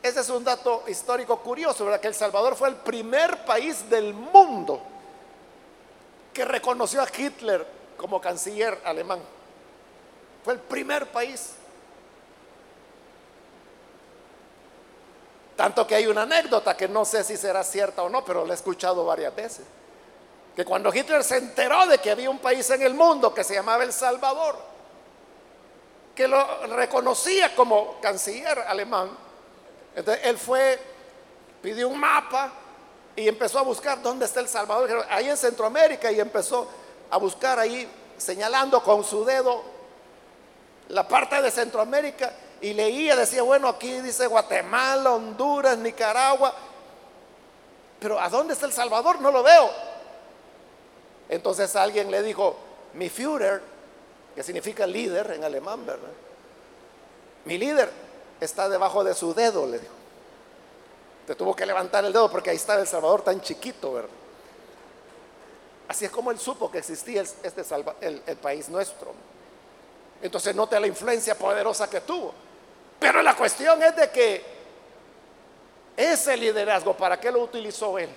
ese 0.03 0.19
es 0.19 0.29
un 0.29 0.43
dato 0.43 0.83
histórico 0.87 1.39
curioso, 1.39 1.85
¿verdad? 1.85 1.99
Que 1.99 2.09
El 2.09 2.13
Salvador 2.13 2.55
fue 2.55 2.69
el 2.69 2.75
primer 2.75 3.43
país 3.43 3.89
del 3.89 4.13
mundo 4.13 4.81
que 6.31 6.45
reconoció 6.45 7.01
a 7.01 7.07
Hitler 7.15 7.65
como 7.97 8.21
canciller 8.21 8.79
alemán. 8.85 9.19
Fue 10.43 10.53
el 10.53 10.59
primer 10.59 11.07
país. 11.07 11.53
Tanto 15.55 15.87
que 15.87 15.95
hay 15.95 16.05
una 16.05 16.23
anécdota 16.23 16.77
que 16.77 16.87
no 16.87 17.03
sé 17.05 17.23
si 17.23 17.35
será 17.37 17.63
cierta 17.63 18.03
o 18.03 18.09
no, 18.09 18.23
pero 18.23 18.45
la 18.45 18.53
he 18.53 18.55
escuchado 18.55 19.05
varias 19.05 19.33
veces. 19.33 19.65
Que 20.55 20.65
cuando 20.65 20.93
Hitler 20.93 21.23
se 21.23 21.37
enteró 21.37 21.85
de 21.87 21.97
que 21.97 22.11
había 22.11 22.29
un 22.29 22.39
país 22.39 22.69
en 22.69 22.81
el 22.81 22.93
mundo 22.93 23.33
que 23.33 23.43
se 23.43 23.55
llamaba 23.55 23.83
El 23.83 23.93
Salvador, 23.93 24.57
que 26.13 26.27
lo 26.27 26.67
reconocía 26.67 27.55
como 27.55 27.99
canciller 27.99 28.59
alemán, 28.59 29.09
Entonces 29.95 30.25
él 30.25 30.37
fue, 30.37 30.79
pidió 31.61 31.87
un 31.87 31.99
mapa 31.99 32.51
y 33.15 33.27
empezó 33.27 33.59
a 33.59 33.63
buscar 33.63 34.01
dónde 34.01 34.25
está 34.25 34.39
El 34.39 34.47
Salvador. 34.47 35.05
Ahí 35.09 35.29
en 35.29 35.37
Centroamérica 35.37 36.11
y 36.11 36.19
empezó 36.19 36.67
a 37.09 37.17
buscar 37.17 37.59
ahí, 37.59 37.89
señalando 38.17 38.83
con 38.83 39.03
su 39.03 39.25
dedo 39.25 39.63
la 40.89 41.07
parte 41.07 41.41
de 41.41 41.49
Centroamérica 41.49 42.33
y 42.61 42.73
leía, 42.73 43.15
decía, 43.15 43.43
bueno, 43.43 43.67
aquí 43.67 44.01
dice 44.01 44.27
Guatemala, 44.27 45.11
Honduras, 45.11 45.77
Nicaragua, 45.77 46.53
pero 47.99 48.19
¿a 48.19 48.29
dónde 48.29 48.53
está 48.53 48.65
El 48.65 48.73
Salvador? 48.73 49.21
No 49.21 49.31
lo 49.31 49.43
veo. 49.43 49.69
Entonces 51.33 51.75
alguien 51.75 52.11
le 52.11 52.21
dijo, 52.21 52.55
mi 52.93 53.09
Führer, 53.09 53.59
que 54.35 54.43
significa 54.43 54.85
líder 54.85 55.31
en 55.31 55.43
alemán, 55.43 55.83
¿verdad? 55.83 56.11
Mi 57.45 57.57
líder 57.57 57.89
está 58.39 58.69
debajo 58.69 59.03
de 59.03 59.15
su 59.15 59.33
dedo, 59.33 59.65
le 59.65 59.79
dijo. 59.79 59.93
Te 61.25 61.33
tuvo 61.33 61.55
que 61.55 61.65
levantar 61.65 62.05
el 62.05 62.13
dedo 62.13 62.29
porque 62.29 62.51
ahí 62.51 62.55
estaba 62.57 62.81
El 62.81 62.87
Salvador 62.87 63.23
tan 63.23 63.41
chiquito, 63.41 63.93
¿verdad? 63.93 64.11
Así 65.87 66.05
es 66.05 66.11
como 66.11 66.29
él 66.29 66.37
supo 66.37 66.69
que 66.69 66.77
existía 66.77 67.23
este 67.23 67.63
el, 68.01 68.21
el 68.27 68.37
país 68.37 68.69
nuestro. 68.69 69.11
Entonces 70.21 70.55
note 70.55 70.79
la 70.79 70.85
influencia 70.85 71.35
poderosa 71.35 71.89
que 71.89 72.01
tuvo. 72.01 72.31
Pero 72.99 73.23
la 73.23 73.35
cuestión 73.35 73.81
es 73.81 73.95
de 73.95 74.11
que 74.11 74.45
ese 75.97 76.37
liderazgo, 76.37 76.95
¿para 76.95 77.19
qué 77.19 77.31
lo 77.31 77.41
utilizó 77.41 77.97
él? 77.97 78.09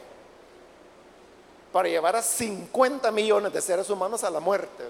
Para 1.77 1.91
llevar 1.91 2.17
a 2.17 2.23
50 2.23 3.11
millones 3.11 3.53
de 3.53 3.61
seres 3.61 3.91
humanos 3.91 4.25
a 4.25 4.31
la 4.31 4.41
muerte. 4.41 4.83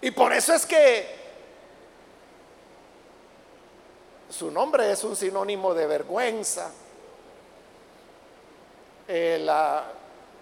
Y 0.00 0.10
por 0.10 0.32
eso 0.32 0.52
es 0.52 0.66
que 0.66 1.14
su 4.28 4.50
nombre 4.50 4.90
es 4.90 5.04
un 5.04 5.14
sinónimo 5.14 5.72
de 5.74 5.86
vergüenza. 5.86 6.72
Eh, 9.06 9.48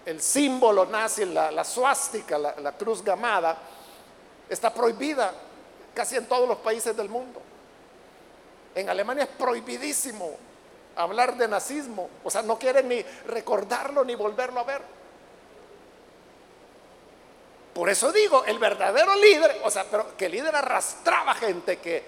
el 0.03 0.19
símbolo 0.19 0.87
nazi, 0.87 1.25
la, 1.25 1.63
suástica, 1.63 2.39
la, 2.39 2.55
la 2.59 2.71
cruz 2.71 3.03
gamada, 3.03 3.55
está 4.49 4.73
prohibida 4.73 5.31
casi 5.93 6.15
en 6.15 6.25
todos 6.25 6.49
los 6.49 6.57
países 6.57 6.97
del 6.97 7.07
mundo. 7.07 7.39
En 8.73 8.89
Alemania 8.89 9.25
es 9.25 9.29
prohibidísimo 9.29 10.48
hablar 10.99 11.37
de 11.37 11.47
nazismo, 11.47 12.09
o 12.23 12.29
sea, 12.29 12.41
no 12.41 12.59
quieren 12.59 12.89
ni 12.89 13.01
recordarlo 13.27 14.03
ni 14.03 14.15
volverlo 14.15 14.59
a 14.59 14.63
ver. 14.63 14.81
Por 17.73 17.89
eso 17.89 18.11
digo, 18.11 18.43
el 18.45 18.59
verdadero 18.59 19.15
líder, 19.15 19.61
o 19.63 19.71
sea, 19.71 19.85
pero 19.89 20.17
que 20.17 20.25
el 20.25 20.33
líder 20.33 20.55
arrastraba 20.55 21.33
gente 21.35 21.77
que, 21.77 22.03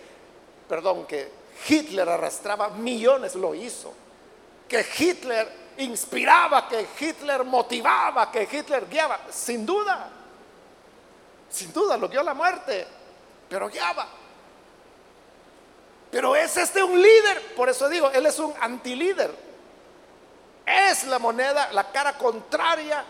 perdón, 0.67 1.05
que 1.05 1.31
Hitler 1.67 2.09
arrastraba 2.09 2.69
millones, 2.69 3.35
lo 3.35 3.55
hizo. 3.55 3.93
Que 4.67 4.85
Hitler 4.97 5.47
inspiraba, 5.77 6.67
que 6.67 6.85
Hitler 6.99 7.45
motivaba, 7.45 8.29
que 8.29 8.47
Hitler 8.51 8.89
guiaba, 8.89 9.19
sin 9.29 9.65
duda. 9.65 10.09
Sin 11.49 11.71
duda, 11.71 11.95
lo 11.97 12.09
guió 12.09 12.23
la 12.23 12.33
muerte, 12.33 12.85
pero 13.47 13.69
guiaba. 13.69 14.07
Pero 16.11 16.35
es 16.35 16.57
este 16.57 16.83
un 16.83 17.01
líder, 17.01 17.55
por 17.55 17.69
eso 17.69 17.87
digo, 17.87 18.11
él 18.11 18.25
es 18.25 18.37
un 18.37 18.53
antilíder. 18.59 19.31
Es 20.65 21.05
la 21.05 21.19
moneda, 21.19 21.71
la 21.71 21.91
cara 21.91 22.17
contraria 22.17 23.03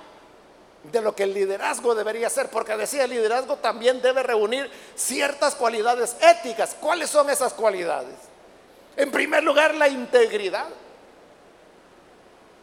de 0.84 1.02
lo 1.02 1.16
que 1.16 1.24
el 1.24 1.34
liderazgo 1.34 1.94
debería 1.96 2.30
ser, 2.30 2.50
porque 2.50 2.76
decía, 2.78 3.04
el 3.04 3.10
liderazgo 3.10 3.58
también 3.58 4.02
debe 4.02 4.24
reunir 4.24 4.70
ciertas 4.96 5.56
cualidades 5.56 6.16
éticas. 6.22 6.76
¿Cuáles 6.80 7.10
son 7.10 7.30
esas 7.30 7.54
cualidades? 7.54 8.16
En 8.96 9.12
primer 9.12 9.44
lugar, 9.44 9.74
la 9.76 9.88
integridad. 9.88 10.68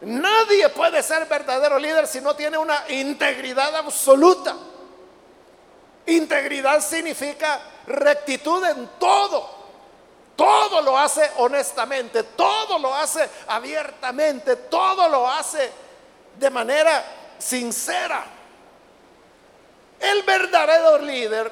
Nadie 0.01 0.69
puede 0.69 1.03
ser 1.03 1.25
verdadero 1.25 1.77
líder 1.77 2.07
si 2.07 2.21
no 2.21 2.33
tiene 2.35 2.57
una 2.57 2.85
integridad 2.89 3.75
absoluta. 3.75 4.55
Integridad 6.05 6.81
significa 6.81 7.61
rectitud 7.87 8.63
en 8.65 8.89
todo. 8.99 9.58
Todo 10.39 10.81
lo 10.81 10.97
hace 10.97 11.29
honestamente, 11.35 12.23
todo 12.23 12.79
lo 12.79 12.95
hace 12.95 13.29
abiertamente, 13.45 14.55
todo 14.55 15.09
lo 15.09 15.29
hace 15.29 15.69
de 16.37 16.49
manera 16.49 17.03
sincera. 17.37 18.23
El 19.99 20.23
verdadero 20.23 20.99
líder 20.99 21.51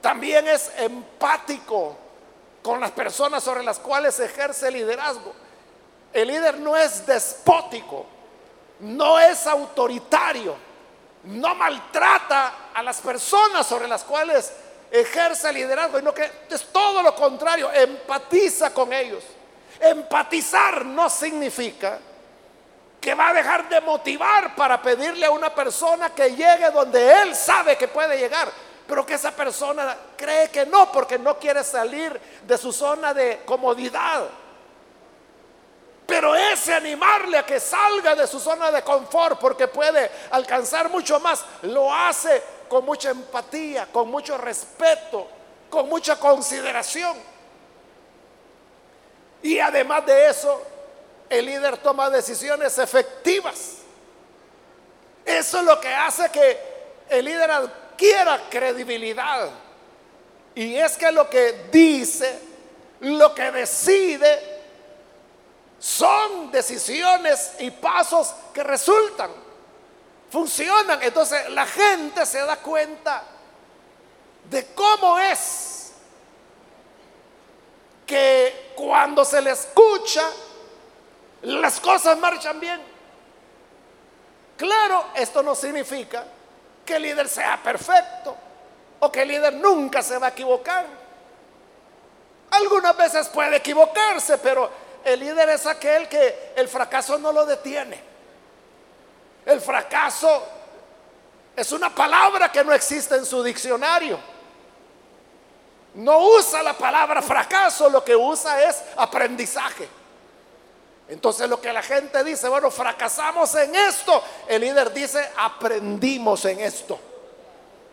también 0.00 0.48
es 0.48 0.72
empático 0.78 1.98
con 2.62 2.80
las 2.80 2.92
personas 2.92 3.44
sobre 3.44 3.62
las 3.62 3.80
cuales 3.80 4.18
ejerce 4.18 4.70
liderazgo. 4.70 5.34
El 6.14 6.28
líder 6.28 6.58
no 6.58 6.74
es 6.74 7.04
despótico, 7.04 8.06
no 8.80 9.18
es 9.18 9.46
autoritario, 9.46 10.56
no 11.24 11.54
maltrata 11.54 12.70
a 12.72 12.82
las 12.82 12.96
personas 13.02 13.66
sobre 13.66 13.88
las 13.88 14.04
cuales 14.04 14.54
ejerce 15.00 15.52
liderazgo, 15.52 15.98
sino 15.98 16.14
que 16.14 16.30
es 16.50 16.66
todo 16.72 17.02
lo 17.02 17.14
contrario, 17.14 17.70
empatiza 17.72 18.72
con 18.72 18.92
ellos. 18.92 19.24
Empatizar 19.80 20.84
no 20.84 21.10
significa 21.10 21.98
que 23.00 23.14
va 23.14 23.28
a 23.28 23.34
dejar 23.34 23.68
de 23.68 23.80
motivar 23.80 24.54
para 24.56 24.80
pedirle 24.80 25.26
a 25.26 25.30
una 25.30 25.54
persona 25.54 26.10
que 26.10 26.30
llegue 26.30 26.70
donde 26.72 27.22
él 27.22 27.36
sabe 27.36 27.76
que 27.76 27.88
puede 27.88 28.18
llegar 28.18 28.50
pero 28.86 29.04
que 29.04 29.14
esa 29.14 29.32
persona 29.32 29.96
cree 30.16 30.48
que 30.48 30.64
no, 30.64 30.90
porque 30.92 31.18
no 31.18 31.38
quiere 31.38 31.64
salir 31.64 32.18
de 32.46 32.56
su 32.56 32.72
zona 32.72 33.12
de 33.12 33.42
comodidad. 33.44 34.28
Pero 36.06 36.36
ese 36.36 36.72
animarle 36.72 37.38
a 37.38 37.44
que 37.44 37.58
salga 37.58 38.14
de 38.14 38.28
su 38.28 38.38
zona 38.38 38.70
de 38.70 38.82
confort 38.82 39.40
porque 39.40 39.66
puede 39.66 40.08
alcanzar 40.30 40.88
mucho 40.88 41.18
más, 41.18 41.44
lo 41.62 41.92
hace 41.92 42.40
con 42.68 42.84
mucha 42.84 43.10
empatía, 43.10 43.86
con 43.92 44.08
mucho 44.08 44.36
respeto, 44.38 45.26
con 45.70 45.88
mucha 45.88 46.18
consideración. 46.18 47.16
Y 49.42 49.58
además 49.58 50.04
de 50.06 50.28
eso, 50.28 50.62
el 51.28 51.46
líder 51.46 51.78
toma 51.78 52.10
decisiones 52.10 52.78
efectivas. 52.78 53.78
Eso 55.24 55.58
es 55.58 55.64
lo 55.64 55.80
que 55.80 55.92
hace 55.92 56.30
que 56.30 56.58
el 57.08 57.24
líder 57.24 57.50
quiera 57.96 58.40
credibilidad. 58.48 59.50
Y 60.54 60.76
es 60.76 60.96
que 60.96 61.10
lo 61.12 61.28
que 61.28 61.66
dice, 61.70 62.38
lo 63.00 63.34
que 63.34 63.50
decide, 63.50 64.56
son 65.78 66.50
decisiones 66.50 67.52
y 67.58 67.70
pasos 67.70 68.34
que 68.54 68.62
resultan, 68.62 69.30
funcionan. 70.30 71.02
Entonces 71.02 71.48
la 71.50 71.66
gente 71.66 72.24
se 72.26 72.40
da 72.40 72.56
cuenta 72.56 73.22
de 74.50 74.66
cómo 74.74 75.18
es 75.18 75.92
que 78.06 78.72
cuando 78.76 79.24
se 79.24 79.40
le 79.42 79.50
escucha, 79.50 80.22
las 81.42 81.80
cosas 81.80 82.16
marchan 82.18 82.60
bien. 82.60 82.80
Claro, 84.56 85.06
esto 85.14 85.42
no 85.42 85.54
significa 85.54 86.24
que 86.84 86.96
el 86.96 87.02
líder 87.02 87.28
sea 87.28 87.60
perfecto 87.62 88.36
o 89.00 89.12
que 89.12 89.22
el 89.22 89.28
líder 89.28 89.54
nunca 89.54 90.02
se 90.02 90.18
va 90.18 90.28
a 90.28 90.30
equivocar. 90.30 90.86
Algunas 92.50 92.96
veces 92.96 93.28
puede 93.28 93.56
equivocarse, 93.56 94.38
pero 94.38 94.70
el 95.04 95.20
líder 95.20 95.50
es 95.50 95.66
aquel 95.66 96.08
que 96.08 96.52
el 96.56 96.68
fracaso 96.68 97.18
no 97.18 97.32
lo 97.32 97.44
detiene. 97.44 98.00
El 99.46 99.60
fracaso 99.60 100.42
es 101.54 101.72
una 101.72 101.94
palabra 101.94 102.50
que 102.50 102.64
no 102.64 102.72
existe 102.72 103.14
en 103.14 103.24
su 103.24 103.42
diccionario. 103.42 104.18
No 105.94 106.18
usa 106.18 106.62
la 106.62 106.74
palabra 106.74 107.22
fracaso, 107.22 107.88
lo 107.88 108.04
que 108.04 108.14
usa 108.14 108.62
es 108.68 108.82
aprendizaje. 108.96 109.88
Entonces 111.08 111.48
lo 111.48 111.60
que 111.60 111.72
la 111.72 111.82
gente 111.82 112.22
dice, 112.24 112.48
bueno, 112.48 112.70
fracasamos 112.70 113.54
en 113.54 113.74
esto, 113.74 114.22
el 114.48 114.60
líder 114.60 114.92
dice, 114.92 115.30
aprendimos 115.36 116.44
en 116.44 116.60
esto 116.60 116.98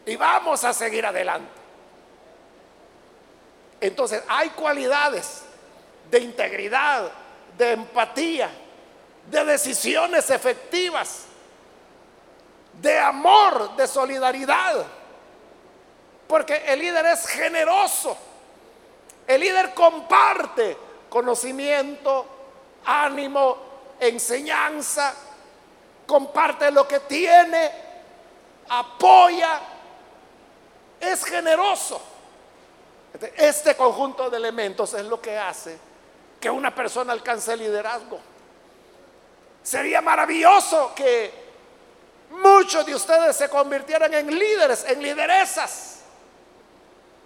y 0.05 0.15
vamos 0.15 0.63
a 0.63 0.73
seguir 0.73 1.05
adelante. 1.05 1.51
Entonces 3.79 4.23
hay 4.27 4.49
cualidades 4.49 5.43
de 6.09 6.19
integridad, 6.19 7.11
de 7.57 7.73
empatía, 7.73 8.49
de 9.29 9.45
decisiones 9.45 10.29
efectivas, 10.31 11.25
de 12.81 12.99
amor, 12.99 13.75
de 13.75 13.87
solidaridad, 13.87 14.85
porque 16.27 16.63
el 16.67 16.79
líder 16.79 17.05
es 17.07 17.27
generoso, 17.27 18.17
el 19.27 19.41
líder 19.41 19.73
comparte 19.73 20.77
conocimiento, 21.09 22.25
ánimo, 22.85 23.57
enseñanza, 23.99 25.13
comparte 26.05 26.71
lo 26.71 26.87
que 26.87 27.01
tiene, 27.01 27.71
apoya, 28.69 29.59
es 30.99 31.23
generoso. 31.23 32.01
Este 33.37 33.75
conjunto 33.75 34.29
de 34.29 34.37
elementos 34.37 34.93
es 34.95 35.05
lo 35.05 35.21
que 35.21 35.37
hace 35.37 35.77
que 36.43 36.49
una 36.49 36.75
persona 36.75 37.13
alcance 37.13 37.53
el 37.53 37.59
liderazgo. 37.59 38.19
Sería 39.61 40.01
maravilloso 40.01 40.93
que 40.93 41.42
muchos 42.33 42.85
de 42.85 42.95
ustedes 42.95 43.35
se 43.35 43.49
convirtieran 43.49 44.13
en 44.13 44.27
líderes, 44.27 44.85
en 44.87 45.01
lideresas, 45.01 45.99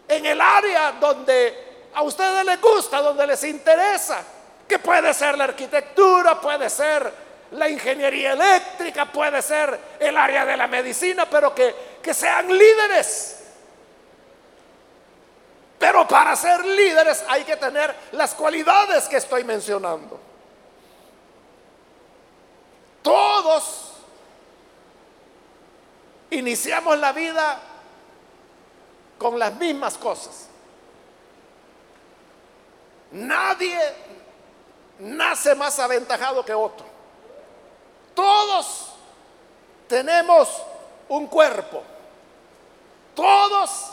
en 0.07 0.25
el 0.25 0.39
área 0.39 0.93
donde 0.93 1.89
a 1.93 2.01
ustedes 2.03 2.45
les 2.45 2.61
gusta, 2.61 3.01
donde 3.01 3.25
les 3.25 3.43
interesa, 3.43 4.23
que 4.67 4.79
puede 4.79 5.13
ser 5.13 5.37
la 5.37 5.45
arquitectura, 5.45 6.39
puede 6.39 6.69
ser 6.69 7.11
la 7.51 7.69
ingeniería 7.69 8.33
eléctrica, 8.33 9.05
puede 9.11 9.41
ser 9.41 9.79
el 9.99 10.17
área 10.17 10.45
de 10.45 10.57
la 10.57 10.67
medicina, 10.67 11.25
pero 11.29 11.55
que, 11.55 11.97
que 12.01 12.13
sean 12.13 12.47
líderes. 12.47 13.35
Pero 15.79 16.07
para 16.07 16.35
ser 16.35 16.65
líderes 16.65 17.23
hay 17.29 17.43
que 17.43 17.55
tener 17.55 17.95
las 18.13 18.33
cualidades 18.33 19.07
que 19.07 19.17
estoy 19.17 19.43
mencionando. 19.43 20.19
Todos 23.01 23.86
iniciamos 26.31 26.97
la 26.97 27.11
vida 27.11 27.59
con 29.17 29.37
las 29.39 29.55
mismas 29.55 29.97
cosas. 29.97 30.47
Nadie 33.11 33.79
nace 34.99 35.55
más 35.55 35.79
aventajado 35.79 36.43
que 36.43 36.53
otro. 36.53 36.85
Todos 38.13 38.93
tenemos 39.87 40.49
un 41.09 41.27
cuerpo. 41.27 41.83
Todos 43.15 43.91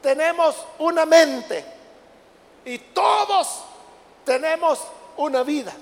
tenemos 0.00 0.56
una 0.78 1.06
mente 1.06 1.64
y 2.64 2.78
todos 2.78 3.62
tenemos 4.24 4.80
una 5.16 5.42
vida. 5.42 5.72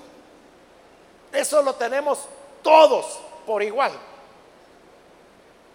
Eso 1.31 1.61
lo 1.63 1.73
tenemos 1.75 2.19
todos 2.61 3.19
por 3.45 3.63
igual. 3.63 3.91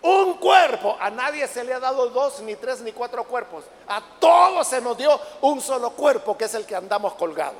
Un 0.00 0.34
cuerpo, 0.34 0.96
a 1.00 1.10
nadie 1.10 1.48
se 1.48 1.64
le 1.64 1.74
ha 1.74 1.80
dado 1.80 2.08
dos, 2.10 2.40
ni 2.40 2.54
tres, 2.54 2.80
ni 2.80 2.92
cuatro 2.92 3.24
cuerpos. 3.24 3.64
A 3.88 4.00
todos 4.20 4.66
se 4.66 4.80
nos 4.80 4.96
dio 4.96 5.18
un 5.40 5.60
solo 5.60 5.90
cuerpo, 5.90 6.36
que 6.36 6.44
es 6.44 6.54
el 6.54 6.64
que 6.64 6.76
andamos 6.76 7.14
colgado. 7.14 7.56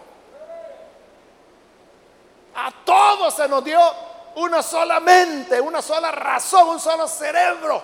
A 2.55 2.73
todos 2.85 3.35
se 3.35 3.49
nos 3.49 3.65
dio 3.65 3.81
una 4.37 4.63
sola 4.63 5.01
mente, 5.01 5.61
una 5.61 5.83
sola 5.83 6.13
razón, 6.13 6.69
un 6.69 6.81
solo 6.81 7.09
cerebro. 7.09 7.83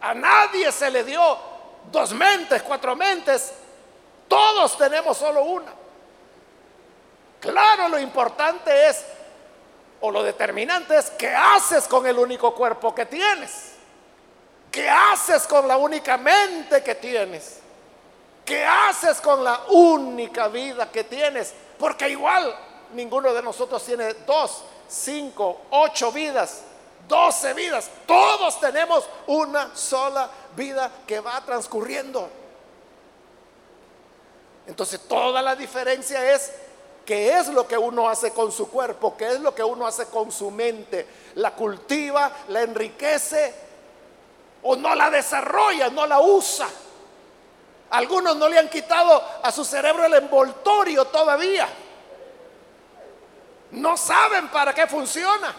A 0.00 0.14
nadie 0.14 0.70
se 0.72 0.90
le 0.90 1.04
dio 1.04 1.38
dos 1.90 2.12
mentes, 2.12 2.62
cuatro 2.62 2.96
mentes. 2.96 3.52
Todos 4.26 4.76
tenemos 4.76 5.16
solo 5.16 5.42
una. 5.42 5.72
Claro, 7.40 7.88
lo 7.88 7.98
importante 7.98 8.88
es, 8.88 9.04
o 10.00 10.10
lo 10.10 10.22
determinante 10.22 10.96
es, 10.96 11.10
¿qué 11.10 11.34
haces 11.34 11.88
con 11.88 12.06
el 12.06 12.18
único 12.18 12.54
cuerpo 12.54 12.94
que 12.94 13.06
tienes? 13.06 13.72
¿Qué 14.70 14.88
haces 14.88 15.46
con 15.46 15.66
la 15.66 15.76
única 15.76 16.16
mente 16.16 16.82
que 16.82 16.94
tienes? 16.94 17.60
¿Qué 18.44 18.64
haces 18.64 19.20
con 19.20 19.42
la 19.42 19.62
única 19.68 20.48
vida 20.48 20.90
que 20.90 21.04
tienes? 21.04 21.52
Porque 21.78 22.08
igual 22.08 22.54
ninguno 22.92 23.32
de 23.32 23.42
nosotros 23.42 23.84
tiene 23.84 24.14
dos, 24.26 24.64
cinco, 24.88 25.62
ocho 25.70 26.12
vidas. 26.12 26.62
12 27.08 27.54
vidas. 27.54 27.90
Todos 28.06 28.60
tenemos 28.60 29.08
una 29.26 29.74
sola 29.74 30.30
vida 30.54 30.90
que 31.06 31.20
va 31.20 31.40
transcurriendo. 31.40 32.28
Entonces 34.66 35.00
toda 35.08 35.40
la 35.40 35.56
diferencia 35.56 36.34
es 36.34 36.52
qué 37.08 37.38
es 37.38 37.48
lo 37.48 37.66
que 37.66 37.78
uno 37.78 38.06
hace 38.06 38.34
con 38.34 38.52
su 38.52 38.68
cuerpo, 38.68 39.16
qué 39.16 39.28
es 39.28 39.40
lo 39.40 39.54
que 39.54 39.64
uno 39.64 39.86
hace 39.86 40.08
con 40.08 40.30
su 40.30 40.50
mente. 40.50 41.06
La 41.36 41.54
cultiva, 41.54 42.30
la 42.48 42.60
enriquece 42.60 43.54
o 44.62 44.76
no 44.76 44.94
la 44.94 45.08
desarrolla, 45.08 45.88
no 45.88 46.06
la 46.06 46.20
usa. 46.20 46.68
Algunos 47.88 48.36
no 48.36 48.46
le 48.46 48.58
han 48.58 48.68
quitado 48.68 49.24
a 49.42 49.50
su 49.50 49.64
cerebro 49.64 50.04
el 50.04 50.12
envoltorio 50.12 51.06
todavía. 51.06 51.66
No 53.70 53.96
saben 53.96 54.48
para 54.48 54.74
qué 54.74 54.86
funciona. 54.86 55.56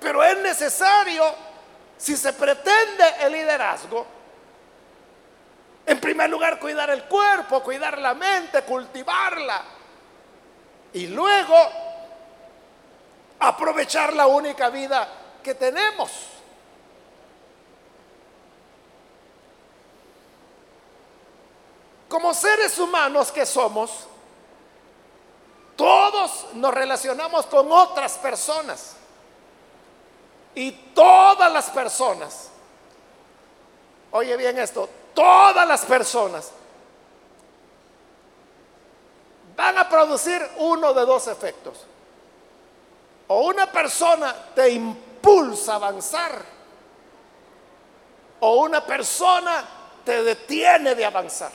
Pero 0.00 0.22
es 0.22 0.36
necesario, 0.36 1.24
si 1.96 2.14
se 2.14 2.34
pretende 2.34 3.04
el 3.22 3.32
liderazgo, 3.32 4.04
en 5.88 5.98
primer 6.00 6.28
lugar 6.28 6.60
cuidar 6.60 6.90
el 6.90 7.04
cuerpo, 7.04 7.62
cuidar 7.62 7.96
la 7.96 8.12
mente, 8.12 8.60
cultivarla. 8.62 9.64
Y 10.92 11.06
luego 11.06 11.56
aprovechar 13.40 14.12
la 14.12 14.26
única 14.26 14.68
vida 14.68 15.08
que 15.42 15.54
tenemos. 15.54 16.10
Como 22.06 22.34
seres 22.34 22.78
humanos 22.78 23.32
que 23.32 23.46
somos, 23.46 24.08
todos 25.74 26.48
nos 26.52 26.74
relacionamos 26.74 27.46
con 27.46 27.72
otras 27.72 28.18
personas. 28.18 28.94
Y 30.54 30.70
todas 30.70 31.50
las 31.50 31.70
personas, 31.70 32.50
oye 34.10 34.36
bien 34.36 34.58
esto, 34.58 34.86
todas 35.18 35.66
las 35.66 35.84
personas 35.84 36.52
van 39.56 39.76
a 39.76 39.88
producir 39.88 40.40
uno 40.58 40.94
de 40.94 41.04
dos 41.04 41.26
efectos. 41.26 41.84
O 43.26 43.40
una 43.40 43.66
persona 43.66 44.32
te 44.54 44.70
impulsa 44.70 45.72
a 45.72 45.74
avanzar, 45.74 46.40
o 48.38 48.58
una 48.58 48.86
persona 48.86 49.64
te 50.04 50.22
detiene 50.22 50.94
de 50.94 51.04
avanzar. 51.04 51.50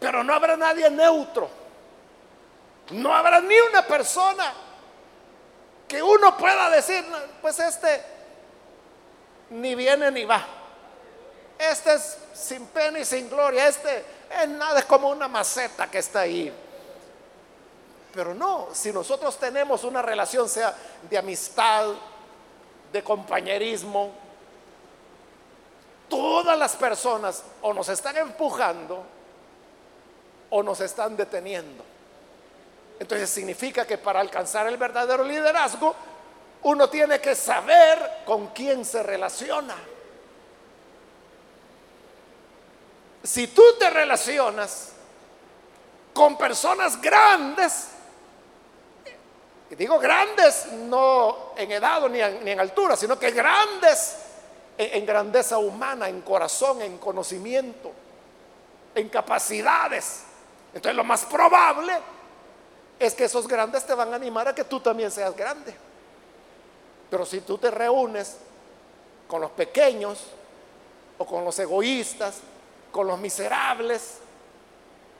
Pero 0.00 0.22
no 0.22 0.34
habrá 0.34 0.54
nadie 0.54 0.90
neutro. 0.90 1.48
No 2.90 3.14
habrá 3.14 3.40
ni 3.40 3.58
una 3.58 3.86
persona 3.86 4.52
que 5.88 6.02
uno 6.02 6.36
pueda 6.36 6.68
decir, 6.68 7.02
pues 7.40 7.58
este 7.58 8.04
ni 9.48 9.74
viene 9.74 10.10
ni 10.10 10.26
va. 10.26 10.61
Este 11.70 11.94
es 11.94 12.18
sin 12.34 12.66
pena 12.66 12.98
y 12.98 13.04
sin 13.04 13.30
gloria. 13.30 13.68
Este 13.68 14.04
es 14.42 14.48
nada, 14.48 14.80
es 14.80 14.84
como 14.84 15.08
una 15.08 15.28
maceta 15.28 15.88
que 15.88 15.98
está 15.98 16.20
ahí. 16.20 16.52
Pero 18.12 18.34
no, 18.34 18.68
si 18.72 18.92
nosotros 18.92 19.38
tenemos 19.38 19.84
una 19.84 20.02
relación, 20.02 20.48
sea 20.48 20.74
de 21.08 21.16
amistad, 21.16 21.86
de 22.92 23.02
compañerismo, 23.04 24.10
todas 26.08 26.58
las 26.58 26.74
personas 26.74 27.44
o 27.62 27.72
nos 27.72 27.88
están 27.88 28.16
empujando 28.16 29.04
o 30.50 30.62
nos 30.62 30.80
están 30.80 31.16
deteniendo. 31.16 31.84
Entonces 32.98 33.30
significa 33.30 33.86
que 33.86 33.98
para 33.98 34.20
alcanzar 34.20 34.66
el 34.66 34.76
verdadero 34.76 35.24
liderazgo, 35.24 35.94
uno 36.64 36.90
tiene 36.90 37.20
que 37.20 37.34
saber 37.34 38.22
con 38.26 38.48
quién 38.48 38.84
se 38.84 39.02
relaciona. 39.02 39.76
Si 43.22 43.48
tú 43.48 43.62
te 43.78 43.88
relacionas 43.88 44.90
con 46.12 46.36
personas 46.36 47.00
grandes, 47.00 47.88
digo 49.70 49.98
grandes 49.98 50.66
no 50.72 51.52
en 51.56 51.72
edad 51.72 52.08
ni 52.08 52.20
en, 52.20 52.60
altura, 52.60 52.96
sino 52.96 53.18
que 53.18 53.30
grandes 53.30 54.16
en 54.76 55.06
grandeza 55.06 55.58
humana, 55.58 56.08
en 56.08 56.20
corazón, 56.22 56.82
en 56.82 56.98
conocimiento, 56.98 57.92
en 58.94 59.08
capacidades. 59.08 60.24
Entonces 60.74 60.96
lo 60.96 61.04
más 61.04 61.24
probable 61.24 61.94
es 62.98 63.14
que 63.14 63.24
esos 63.24 63.46
grandes 63.46 63.84
te 63.86 63.94
van 63.94 64.12
a 64.12 64.16
animar 64.16 64.48
a 64.48 64.54
que 64.54 64.64
tú 64.64 64.80
también 64.80 65.10
seas 65.10 65.36
grande. 65.36 65.74
Pero 67.10 67.24
si 67.24 67.40
tú 67.40 67.58
te 67.58 67.70
reúnes 67.70 68.36
con 69.28 69.40
los 69.40 69.50
pequeños 69.50 70.18
o 71.18 71.26
con 71.26 71.44
los 71.44 71.58
egoístas, 71.58 72.36
con 72.92 73.06
los 73.06 73.18
miserables, 73.18 74.18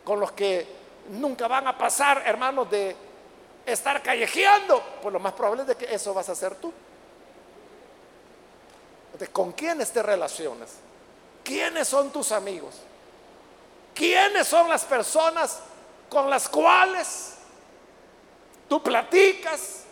con 0.05 0.21
los 0.21 0.33
que 0.33 0.67
nunca 1.11 1.49
van 1.49 1.67
a 1.67 1.77
pasar, 1.77 2.23
hermanos, 2.25 2.71
de 2.71 2.95
estar 3.67 4.03
callejeando, 4.03 4.81
pues 5.03 5.13
lo 5.13 5.19
más 5.19 5.33
probable 5.33 5.63
es 5.63 5.69
de 5.69 5.77
que 5.77 5.93
eso 5.93 6.15
vas 6.15 6.29
a 6.29 6.33
hacer 6.33 6.55
tú. 6.57 6.73
¿Con 9.33 9.53
quiénes 9.53 9.91
te 9.91 10.03
relacionas? 10.03 10.71
¿Quiénes 11.43 11.89
son 11.89 12.11
tus 12.11 12.31
amigos? 12.33 12.77
¿Quiénes 13.95 14.47
son 14.47 14.69
las 14.69 14.85
personas 14.85 15.61
con 16.09 16.29
las 16.29 16.49
cuales 16.49 17.37
tú 18.69 18.83
platicas, 18.83 19.85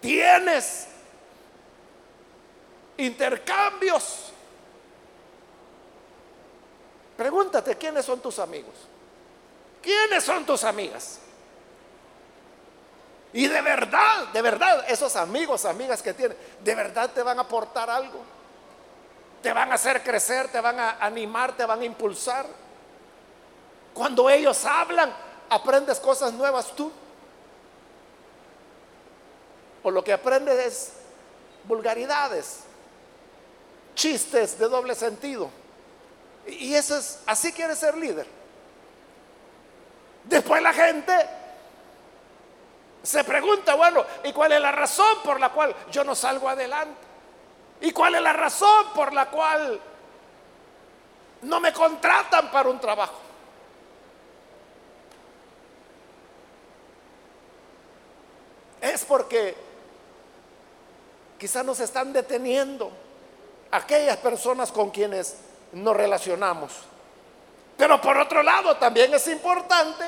tienes 0.00 0.88
intercambios. 2.96 4.31
Pregúntate 7.22 7.76
quiénes 7.76 8.04
son 8.04 8.18
tus 8.18 8.40
amigos. 8.40 8.74
¿Quiénes 9.80 10.24
son 10.24 10.44
tus 10.44 10.64
amigas? 10.64 11.20
Y 13.32 13.46
de 13.46 13.62
verdad, 13.62 14.26
de 14.32 14.42
verdad, 14.42 14.84
esos 14.88 15.14
amigos, 15.14 15.64
amigas 15.64 16.02
que 16.02 16.14
tienes, 16.14 16.36
de 16.64 16.74
verdad 16.74 17.10
te 17.12 17.22
van 17.22 17.38
a 17.38 17.42
aportar 17.42 17.88
algo. 17.88 18.18
Te 19.40 19.52
van 19.52 19.70
a 19.70 19.76
hacer 19.76 20.02
crecer, 20.02 20.50
te 20.50 20.60
van 20.60 20.80
a 20.80 20.96
animar, 20.98 21.56
te 21.56 21.64
van 21.64 21.80
a 21.80 21.84
impulsar. 21.84 22.44
Cuando 23.94 24.28
ellos 24.28 24.64
hablan, 24.64 25.14
aprendes 25.48 26.00
cosas 26.00 26.32
nuevas 26.32 26.74
tú. 26.74 26.90
O 29.84 29.92
lo 29.92 30.02
que 30.02 30.12
aprendes 30.12 30.58
es 30.58 30.92
vulgaridades, 31.68 32.64
chistes 33.94 34.58
de 34.58 34.68
doble 34.68 34.96
sentido. 34.96 35.61
Y 36.46 36.74
eso 36.74 36.96
es, 36.96 37.20
así 37.26 37.52
quiere 37.52 37.76
ser 37.76 37.96
líder. 37.96 38.26
Después 40.24 40.62
la 40.62 40.72
gente 40.72 41.12
se 43.02 43.24
pregunta, 43.24 43.74
bueno, 43.74 44.04
¿y 44.24 44.32
cuál 44.32 44.52
es 44.52 44.60
la 44.60 44.72
razón 44.72 45.18
por 45.24 45.40
la 45.40 45.50
cual 45.50 45.74
yo 45.90 46.04
no 46.04 46.14
salgo 46.14 46.48
adelante? 46.48 47.00
¿Y 47.80 47.90
cuál 47.90 48.14
es 48.14 48.22
la 48.22 48.32
razón 48.32 48.92
por 48.94 49.12
la 49.12 49.28
cual 49.28 49.80
no 51.42 51.60
me 51.60 51.72
contratan 51.72 52.50
para 52.50 52.68
un 52.68 52.78
trabajo? 52.78 53.18
Es 58.80 59.04
porque 59.04 59.56
quizás 61.38 61.64
nos 61.64 61.80
están 61.80 62.12
deteniendo 62.12 62.92
aquellas 63.72 64.16
personas 64.18 64.70
con 64.70 64.90
quienes 64.90 65.38
nos 65.72 65.96
relacionamos. 65.96 66.72
Pero 67.76 68.00
por 68.00 68.16
otro 68.16 68.42
lado, 68.42 68.76
también 68.76 69.12
es 69.14 69.26
importante 69.28 70.04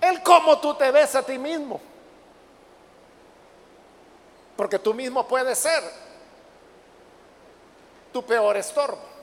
el 0.00 0.22
cómo 0.22 0.58
tú 0.58 0.74
te 0.74 0.90
ves 0.90 1.14
a 1.14 1.22
ti 1.22 1.38
mismo. 1.38 1.80
Porque 4.56 4.78
tú 4.78 4.94
mismo 4.94 5.26
puedes 5.26 5.58
ser 5.58 5.82
tu 8.12 8.24
peor 8.24 8.56
estorbo. 8.56 9.14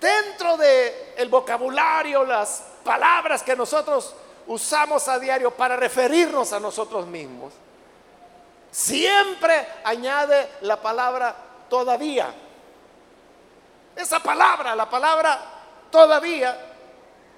Dentro 0.00 0.56
de 0.56 1.14
el 1.16 1.28
vocabulario, 1.28 2.24
las 2.24 2.62
palabras 2.84 3.42
que 3.42 3.56
nosotros 3.56 4.14
usamos 4.46 5.08
a 5.08 5.18
diario 5.18 5.50
para 5.50 5.76
referirnos 5.76 6.52
a 6.52 6.60
nosotros 6.60 7.06
mismos, 7.06 7.52
siempre 8.70 9.66
añade 9.82 10.48
la 10.60 10.80
palabra 10.80 11.34
todavía. 11.68 12.32
Esa 13.98 14.20
palabra, 14.20 14.76
la 14.76 14.88
palabra 14.88 15.40
todavía, 15.90 16.56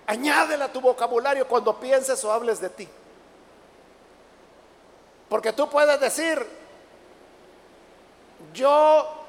añádela 0.06 0.66
a 0.66 0.72
tu 0.72 0.78
vocabulario 0.82 1.48
cuando 1.48 1.80
pienses 1.80 2.22
o 2.22 2.30
hables 2.30 2.60
de 2.60 2.68
ti. 2.68 2.86
Porque 5.26 5.54
tú 5.54 5.70
puedes 5.70 5.98
decir, 5.98 6.46
yo 8.52 9.24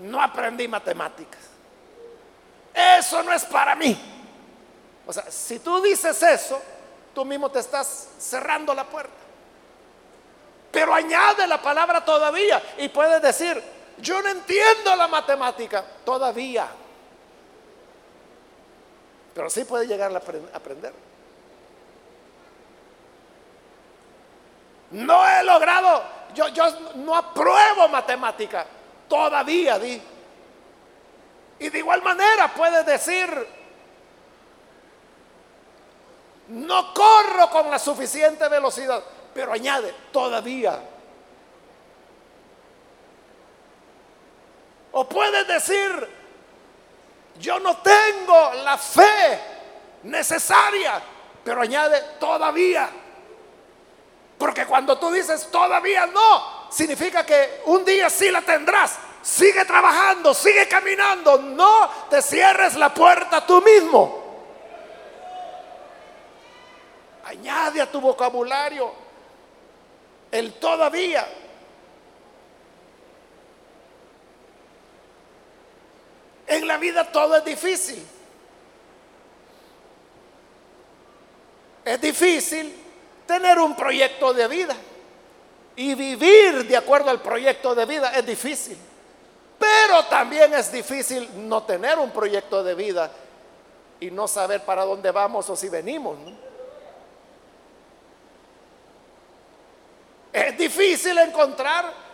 no 0.00 0.20
aprendí 0.20 0.66
matemáticas. 0.66 1.42
Eso 2.74 3.22
no 3.22 3.32
es 3.32 3.44
para 3.44 3.76
mí. 3.76 3.96
O 5.06 5.12
sea, 5.12 5.30
si 5.30 5.60
tú 5.60 5.80
dices 5.80 6.20
eso, 6.20 6.60
tú 7.14 7.24
mismo 7.24 7.48
te 7.48 7.60
estás 7.60 8.08
cerrando 8.18 8.74
la 8.74 8.82
puerta. 8.82 9.14
Pero 10.72 10.92
añade 10.92 11.46
la 11.46 11.62
palabra 11.62 12.04
todavía 12.04 12.60
y 12.78 12.88
puedes 12.88 13.22
decir, 13.22 13.77
yo 14.00 14.22
no 14.22 14.28
entiendo 14.28 14.96
la 14.96 15.08
matemática 15.08 15.84
todavía. 16.04 16.68
Pero 19.34 19.50
sí 19.50 19.64
puede 19.64 19.86
llegar 19.86 20.12
a 20.12 20.18
aprender. 20.18 20.92
No 24.90 25.28
he 25.28 25.42
logrado, 25.44 26.02
yo, 26.34 26.48
yo 26.48 26.64
no 26.96 27.14
apruebo 27.14 27.88
matemática 27.88 28.66
todavía, 29.08 29.78
di. 29.78 30.00
Y 31.60 31.68
de 31.68 31.78
igual 31.78 32.02
manera 32.02 32.52
puede 32.54 32.84
decir, 32.84 33.28
no 36.48 36.94
corro 36.94 37.50
con 37.50 37.70
la 37.70 37.78
suficiente 37.78 38.48
velocidad, 38.48 39.02
pero 39.34 39.52
añade, 39.52 39.94
todavía. 40.10 40.80
O 45.00 45.08
puedes 45.08 45.46
decir, 45.46 46.08
yo 47.38 47.60
no 47.60 47.76
tengo 47.76 48.52
la 48.64 48.76
fe 48.76 49.38
necesaria, 50.02 51.00
pero 51.44 51.60
añade 51.60 52.00
todavía. 52.18 52.90
Porque 54.36 54.66
cuando 54.66 54.98
tú 54.98 55.12
dices 55.12 55.48
todavía 55.52 56.04
no, 56.06 56.68
significa 56.68 57.24
que 57.24 57.62
un 57.66 57.84
día 57.84 58.10
sí 58.10 58.28
la 58.32 58.42
tendrás. 58.42 58.98
Sigue 59.22 59.64
trabajando, 59.64 60.34
sigue 60.34 60.66
caminando. 60.66 61.38
No 61.38 61.88
te 62.10 62.20
cierres 62.20 62.74
la 62.74 62.92
puerta 62.92 63.46
tú 63.46 63.62
mismo. 63.62 64.24
Añade 67.22 67.80
a 67.80 67.88
tu 67.88 68.00
vocabulario 68.00 68.92
el 70.32 70.54
todavía. 70.54 71.24
En 76.48 76.66
la 76.66 76.78
vida 76.78 77.04
todo 77.12 77.36
es 77.36 77.44
difícil. 77.44 78.04
Es 81.84 82.00
difícil 82.00 82.74
tener 83.26 83.58
un 83.58 83.76
proyecto 83.76 84.32
de 84.32 84.48
vida 84.48 84.74
y 85.76 85.94
vivir 85.94 86.66
de 86.66 86.76
acuerdo 86.76 87.10
al 87.10 87.20
proyecto 87.20 87.74
de 87.74 87.84
vida 87.84 88.12
es 88.16 88.26
difícil. 88.26 88.76
Pero 89.58 90.04
también 90.06 90.52
es 90.54 90.72
difícil 90.72 91.28
no 91.48 91.62
tener 91.64 91.98
un 91.98 92.10
proyecto 92.10 92.64
de 92.64 92.74
vida 92.74 93.10
y 94.00 94.10
no 94.10 94.26
saber 94.26 94.62
para 94.62 94.84
dónde 94.84 95.10
vamos 95.10 95.48
o 95.50 95.56
si 95.56 95.68
venimos. 95.68 96.16
Es 100.32 100.56
difícil 100.56 101.18
encontrar 101.18 102.07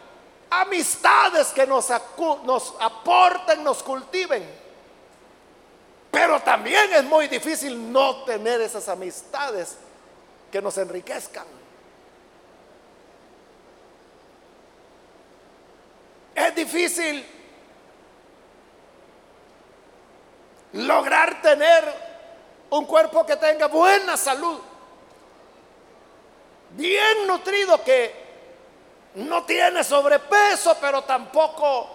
amistades 0.61 1.49
que 1.49 1.67
nos, 1.67 1.91
aporten, 1.91 3.63
nos 3.65 3.83
cultiven. 3.83 4.45
Pero 6.11 6.41
también 6.41 6.93
es 6.93 7.05
muy 7.05 7.29
difícil 7.29 7.91
no 7.93 8.25
tener 8.25 8.61
esas 8.61 8.89
amistades 8.89 9.77
que 10.51 10.63
nos 10.63 10.79
enriquezcan. 10.79 11.47
Es 16.35 16.55
difícil 16.55 17.27
lograr 20.73 21.41
tener 21.43 21.85
un 22.71 22.87
cuerpo 22.87 23.25
que 23.25 23.37
tenga 23.37 23.69
buena 23.69 24.17
salud, 24.17 24.61
bien 26.71 27.27
nutrido, 27.27 27.83
que 27.85 28.24
no 29.15 29.45
tiene 29.45 29.85
sobrepeso, 29.85 30.77
pero 30.81 31.03
tampoco 31.03 31.89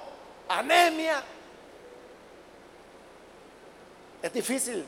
anemia. 0.47 1.21
Es 4.21 4.34
difícil 4.34 4.86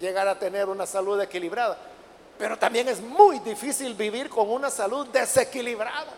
llegar 0.00 0.28
a 0.28 0.38
tener 0.38 0.68
una 0.68 0.86
salud 0.86 1.20
equilibrada, 1.20 1.76
pero 2.38 2.58
también 2.58 2.88
es 2.88 3.00
muy 3.00 3.38
difícil 3.40 3.94
vivir 3.94 4.28
con 4.28 4.50
una 4.50 4.70
salud 4.70 5.06
desequilibrada. 5.08 6.14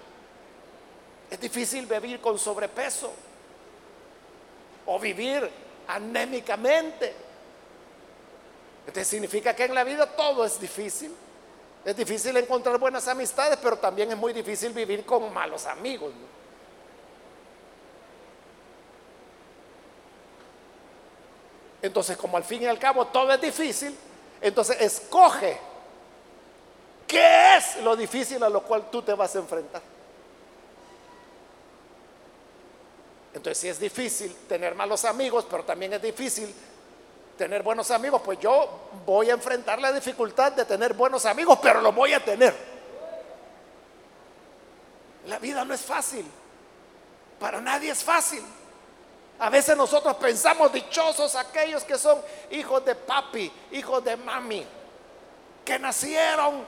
Es 1.30 1.40
difícil 1.40 1.86
vivir 1.86 2.20
con 2.20 2.38
sobrepeso 2.38 3.12
o 4.86 4.98
vivir 4.98 5.48
anémicamente. 5.86 7.14
Esto 8.86 9.04
significa 9.04 9.54
que 9.54 9.66
en 9.66 9.74
la 9.74 9.84
vida 9.84 10.06
todo 10.06 10.44
es 10.44 10.60
difícil. 10.60 11.14
Es 11.84 11.96
difícil 11.96 12.36
encontrar 12.36 12.78
buenas 12.78 13.08
amistades, 13.08 13.58
pero 13.62 13.78
también 13.78 14.10
es 14.10 14.16
muy 14.16 14.32
difícil 14.32 14.72
vivir 14.72 15.04
con 15.04 15.32
malos 15.32 15.66
amigos. 15.66 16.12
Entonces, 21.82 22.16
como 22.16 22.36
al 22.36 22.44
fin 22.44 22.62
y 22.62 22.66
al 22.66 22.78
cabo 22.78 23.06
todo 23.06 23.32
es 23.32 23.40
difícil, 23.40 23.96
entonces 24.40 24.78
escoge 24.80 25.58
qué 27.06 27.56
es 27.56 27.82
lo 27.82 27.96
difícil 27.96 28.42
a 28.42 28.50
lo 28.50 28.62
cual 28.62 28.90
tú 28.90 29.00
te 29.00 29.14
vas 29.14 29.34
a 29.34 29.38
enfrentar. 29.38 29.82
Entonces, 33.32 33.58
si 33.58 33.68
es 33.68 33.80
difícil 33.80 34.34
tener 34.48 34.74
malos 34.74 35.04
amigos, 35.06 35.46
pero 35.48 35.64
también 35.64 35.94
es 35.94 36.02
difícil 36.02 36.54
tener 37.40 37.62
buenos 37.62 37.90
amigos, 37.90 38.20
pues 38.22 38.38
yo 38.38 38.90
voy 39.06 39.30
a 39.30 39.32
enfrentar 39.32 39.80
la 39.80 39.90
dificultad 39.92 40.52
de 40.52 40.66
tener 40.66 40.92
buenos 40.92 41.24
amigos, 41.24 41.58
pero 41.62 41.80
lo 41.80 41.90
voy 41.90 42.12
a 42.12 42.22
tener. 42.22 42.54
La 45.26 45.38
vida 45.38 45.64
no 45.64 45.72
es 45.72 45.80
fácil. 45.80 46.30
Para 47.38 47.58
nadie 47.62 47.92
es 47.92 48.04
fácil. 48.04 48.44
A 49.38 49.48
veces 49.48 49.74
nosotros 49.74 50.16
pensamos 50.16 50.70
dichosos 50.70 51.34
aquellos 51.34 51.82
que 51.84 51.96
son 51.96 52.20
hijos 52.50 52.84
de 52.84 52.94
papi, 52.94 53.50
hijos 53.70 54.04
de 54.04 54.18
mami, 54.18 54.66
que 55.64 55.78
nacieron 55.78 56.66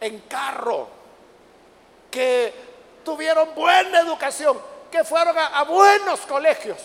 en 0.00 0.18
carro, 0.22 0.88
que 2.10 2.52
tuvieron 3.04 3.54
buena 3.54 4.00
educación, 4.00 4.60
que 4.90 5.04
fueron 5.04 5.38
a, 5.38 5.46
a 5.46 5.62
buenos 5.62 6.22
colegios. 6.22 6.78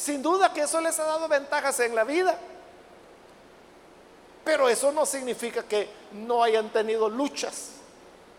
Sin 0.00 0.22
duda 0.22 0.50
que 0.50 0.62
eso 0.62 0.80
les 0.80 0.98
ha 0.98 1.04
dado 1.04 1.28
ventajas 1.28 1.78
en 1.80 1.94
la 1.94 2.04
vida. 2.04 2.34
Pero 4.42 4.66
eso 4.66 4.90
no 4.92 5.04
significa 5.04 5.62
que 5.64 5.90
no 6.12 6.42
hayan 6.42 6.70
tenido 6.70 7.10
luchas, 7.10 7.72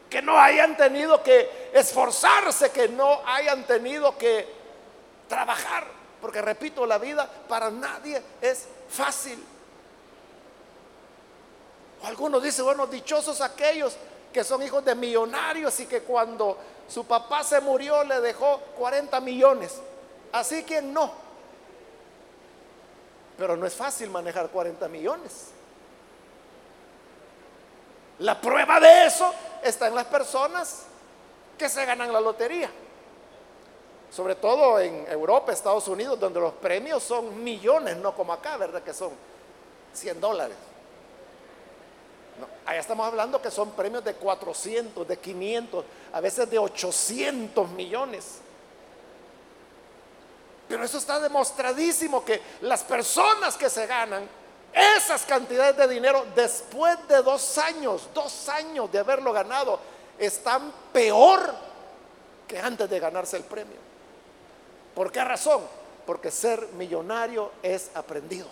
que 0.09 0.23
no 0.23 0.39
hayan 0.39 0.75
tenido 0.75 1.21
que 1.21 1.69
esforzarse, 1.71 2.71
que 2.71 2.87
no 2.87 3.21
hayan 3.27 3.63
tenido 3.67 4.17
que 4.17 4.51
trabajar. 5.27 5.85
Porque 6.19 6.41
repito, 6.41 6.87
la 6.87 6.97
vida 6.97 7.29
para 7.47 7.69
nadie 7.69 8.19
es 8.41 8.65
fácil. 8.89 9.37
Algunos 12.05 12.41
dicen, 12.41 12.65
bueno, 12.65 12.87
dichosos 12.87 13.39
aquellos 13.39 13.95
que 14.33 14.43
son 14.43 14.63
hijos 14.63 14.83
de 14.83 14.95
millonarios 14.95 15.79
y 15.79 15.85
que 15.85 16.01
cuando 16.01 16.57
su 16.87 17.05
papá 17.05 17.43
se 17.43 17.61
murió 17.61 18.03
le 18.03 18.19
dejó 18.19 18.57
40 18.79 19.21
millones. 19.21 19.79
Así 20.31 20.63
que 20.63 20.81
no. 20.81 21.29
Pero 23.41 23.57
no 23.57 23.65
es 23.65 23.73
fácil 23.73 24.11
manejar 24.11 24.49
40 24.49 24.87
millones. 24.87 25.47
La 28.19 28.39
prueba 28.39 28.79
de 28.79 29.07
eso 29.07 29.33
está 29.63 29.87
en 29.87 29.95
las 29.95 30.05
personas 30.05 30.83
que 31.57 31.67
se 31.67 31.83
ganan 31.83 32.13
la 32.13 32.21
lotería. 32.21 32.69
Sobre 34.11 34.35
todo 34.35 34.79
en 34.79 35.07
Europa, 35.09 35.51
Estados 35.51 35.87
Unidos, 35.87 36.19
donde 36.19 36.39
los 36.39 36.53
premios 36.53 37.01
son 37.01 37.43
millones, 37.43 37.97
no 37.97 38.13
como 38.13 38.31
acá, 38.31 38.57
¿verdad? 38.57 38.83
Que 38.83 38.93
son 38.93 39.09
100 39.91 40.21
dólares. 40.21 40.57
allá 42.67 42.79
estamos 42.79 43.07
hablando 43.07 43.41
que 43.41 43.49
son 43.49 43.71
premios 43.71 44.03
de 44.03 44.13
400, 44.13 45.07
de 45.07 45.17
500, 45.17 45.85
a 46.13 46.21
veces 46.21 46.47
de 46.47 46.59
800 46.59 47.69
millones. 47.71 48.37
Pero 50.71 50.85
eso 50.85 50.99
está 50.99 51.19
demostradísimo 51.19 52.23
que 52.23 52.41
las 52.61 52.81
personas 52.83 53.57
que 53.57 53.69
se 53.69 53.85
ganan 53.87 54.25
esas 54.71 55.23
cantidades 55.23 55.75
de 55.75 55.85
dinero 55.85 56.25
después 56.33 56.97
de 57.09 57.21
dos 57.21 57.57
años, 57.57 58.07
dos 58.13 58.47
años 58.47 58.89
de 58.89 58.99
haberlo 58.99 59.33
ganado, 59.33 59.81
están 60.17 60.71
peor 60.93 61.53
que 62.47 62.57
antes 62.57 62.89
de 62.89 62.99
ganarse 63.01 63.35
el 63.35 63.43
premio. 63.43 63.75
¿Por 64.95 65.11
qué 65.11 65.21
razón? 65.25 65.61
Porque 66.05 66.31
ser 66.31 66.65
millonario 66.77 67.51
es 67.61 67.91
aprendido. 67.93 68.47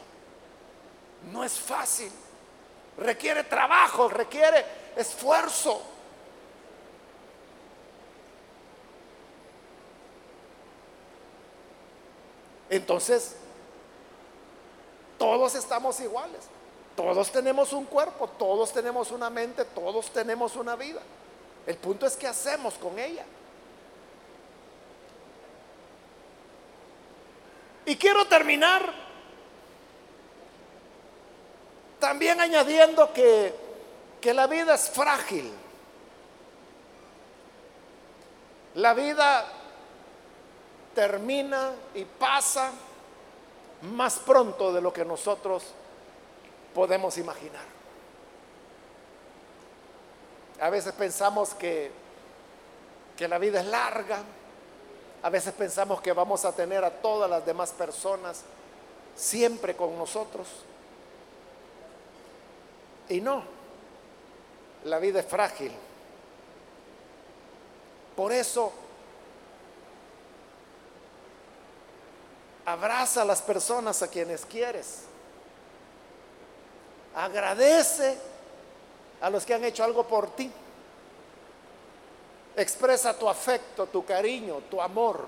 No 1.32 1.46
es 1.46 1.58
fácil. 1.58 2.12
Requiere 2.98 3.46
trabajo, 3.46 4.10
requiere 4.10 4.66
esfuerzo. 4.98 5.82
Entonces, 12.70 13.36
todos 15.18 15.56
estamos 15.56 16.00
iguales. 16.00 16.42
Todos 16.96 17.32
tenemos 17.32 17.72
un 17.74 17.86
cuerpo, 17.86 18.28
todos 18.28 18.74
tenemos 18.74 19.12
una 19.12 19.30
mente, 19.30 19.64
todos 19.66 20.12
tenemos 20.12 20.56
una 20.56 20.76
vida. 20.76 21.02
El 21.66 21.78
punto 21.78 22.06
es 22.06 22.16
qué 22.16 22.28
hacemos 22.28 22.74
con 22.76 23.00
ella. 23.00 23.26
Y 27.86 27.96
quiero 27.96 28.26
terminar 28.28 28.94
también 32.00 32.40
añadiendo 32.40 33.14
que, 33.14 33.54
que 34.22 34.34
la 34.34 34.48
vida 34.48 34.76
es 34.76 34.90
frágil. 34.90 35.52
La 38.76 38.94
vida 38.94 39.46
termina 40.94 41.72
y 41.94 42.04
pasa 42.06 42.72
más 43.82 44.20
pronto 44.20 44.74
de 44.74 44.82
lo 44.82 44.92
que 44.92 45.06
nosotros 45.06 45.64
podemos 46.74 47.18
imaginar. 47.18 47.66
A 50.62 50.70
veces 50.70 50.94
pensamos 50.94 51.54
que, 51.54 51.92
que 53.16 53.28
la 53.28 53.38
vida 53.38 53.62
es 53.62 53.66
larga, 53.68 54.22
a 55.24 55.30
veces 55.30 55.54
pensamos 55.54 56.02
que 56.02 56.12
vamos 56.12 56.46
a 56.46 56.54
tener 56.54 56.84
a 56.84 56.92
todas 56.92 57.30
las 57.30 57.46
demás 57.46 57.72
personas 57.72 58.44
siempre 59.16 59.76
con 59.76 59.98
nosotros. 59.98 60.48
Y 63.10 63.22
no, 63.22 63.44
la 64.86 65.00
vida 65.00 65.20
es 65.20 65.26
frágil. 65.26 65.72
Por 68.16 68.32
eso 68.32 68.72
Abraza 72.70 73.24
a 73.24 73.26
las 73.26 73.42
personas 73.42 74.04
a 74.04 74.08
quienes 74.10 74.46
quieres. 74.46 75.06
Agradece 77.16 78.16
a 79.22 79.30
los 79.32 79.44
que 79.44 79.56
han 79.56 79.64
hecho 79.64 79.84
algo 79.84 80.04
por 80.04 80.36
ti. 80.36 80.52
Expresa 82.56 83.18
tu 83.18 83.28
afecto, 83.28 83.88
tu 83.88 84.06
cariño, 84.06 84.62
tu 84.70 84.80
amor. 84.80 85.26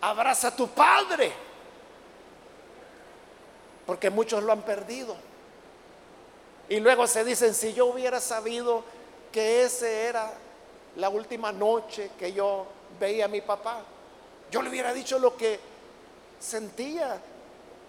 Abraza 0.00 0.46
a 0.46 0.54
tu 0.56 0.68
padre, 0.68 1.32
porque 3.86 4.10
muchos 4.10 4.44
lo 4.44 4.52
han 4.52 4.62
perdido. 4.62 5.16
Y 6.68 6.78
luego 6.78 7.08
se 7.08 7.24
dicen, 7.24 7.52
si 7.52 7.74
yo 7.74 7.86
hubiera 7.86 8.20
sabido 8.20 8.84
que 9.32 9.64
ese 9.64 10.04
era 10.04 10.32
la 10.94 11.08
última 11.08 11.50
noche 11.50 12.12
que 12.16 12.32
yo 12.32 12.64
veía 13.00 13.24
a 13.24 13.28
mi 13.28 13.40
papá, 13.40 13.82
yo 14.50 14.62
le 14.62 14.70
hubiera 14.70 14.92
dicho 14.92 15.18
lo 15.18 15.36
que 15.36 15.60
sentía, 16.38 17.20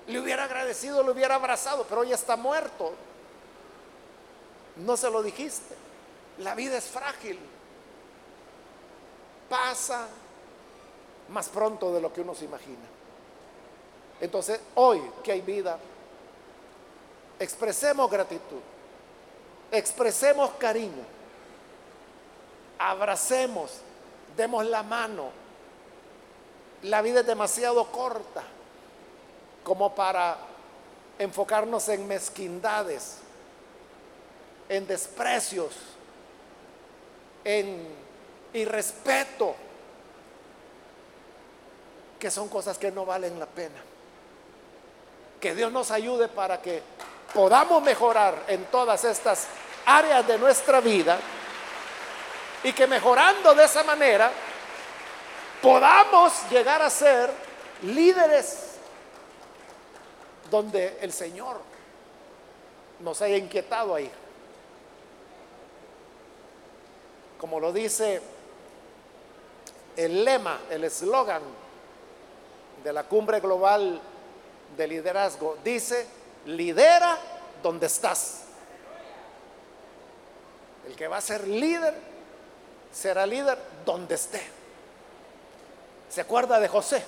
le 0.07 0.19
hubiera 0.19 0.43
agradecido, 0.45 1.03
le 1.03 1.11
hubiera 1.11 1.35
abrazado, 1.35 1.85
pero 1.87 2.01
hoy 2.01 2.11
está 2.13 2.35
muerto. 2.35 2.93
No 4.77 4.97
se 4.97 5.09
lo 5.09 5.21
dijiste. 5.23 5.75
La 6.39 6.55
vida 6.55 6.77
es 6.77 6.85
frágil. 6.85 7.39
Pasa 9.49 10.07
más 11.29 11.49
pronto 11.49 11.93
de 11.93 12.01
lo 12.01 12.13
que 12.13 12.21
uno 12.21 12.35
se 12.35 12.45
imagina. 12.45 12.85
Entonces, 14.19 14.59
hoy 14.75 15.01
que 15.23 15.31
hay 15.31 15.41
vida, 15.41 15.79
expresemos 17.39 18.09
gratitud, 18.09 18.59
expresemos 19.71 20.51
cariño, 20.51 21.03
abracemos, 22.77 23.79
demos 24.37 24.65
la 24.65 24.83
mano, 24.83 25.40
la 26.83 27.01
vida 27.01 27.21
es 27.21 27.25
demasiado 27.25 27.85
corta 27.91 28.43
como 29.63 29.93
para 29.93 30.37
enfocarnos 31.19 31.87
en 31.89 32.07
mezquindades, 32.07 33.17
en 34.67 34.87
desprecios, 34.87 35.75
en 37.43 37.87
irrespeto, 38.53 39.55
que 42.19 42.31
son 42.31 42.49
cosas 42.49 42.77
que 42.77 42.91
no 42.91 43.05
valen 43.05 43.39
la 43.39 43.45
pena. 43.45 43.81
Que 45.39 45.55
Dios 45.55 45.71
nos 45.71 45.91
ayude 45.91 46.27
para 46.27 46.61
que 46.61 46.81
podamos 47.33 47.81
mejorar 47.83 48.45
en 48.47 48.65
todas 48.65 49.03
estas 49.05 49.47
áreas 49.85 50.27
de 50.27 50.37
nuestra 50.37 50.81
vida 50.81 51.19
y 52.63 52.73
que 52.73 52.85
mejorando 52.85 53.55
de 53.55 53.65
esa 53.65 53.83
manera 53.83 54.31
podamos 55.61 56.33
llegar 56.49 56.81
a 56.81 56.89
ser 56.89 57.31
líderes 57.83 58.71
donde 60.49 60.97
el 61.01 61.13
Señor 61.13 61.59
nos 62.99 63.21
haya 63.21 63.37
inquietado 63.37 63.95
ahí. 63.95 64.11
Como 67.39 67.59
lo 67.59 67.71
dice 67.71 68.21
el 69.95 70.23
lema, 70.23 70.59
el 70.69 70.83
eslogan 70.83 71.41
de 72.83 72.93
la 72.93 73.03
cumbre 73.03 73.39
global 73.39 74.01
de 74.75 74.87
liderazgo, 74.87 75.57
dice, 75.63 76.07
lidera 76.45 77.17
donde 77.61 77.87
estás. 77.87 78.43
El 80.87 80.95
que 80.95 81.07
va 81.07 81.17
a 81.17 81.21
ser 81.21 81.47
líder 81.47 81.93
será 82.91 83.25
líder 83.25 83.57
donde 83.85 84.15
esté. 84.15 84.60
¿Se 86.11 86.21
acuerda 86.21 86.59
de 86.59 86.67
José? 86.67 87.03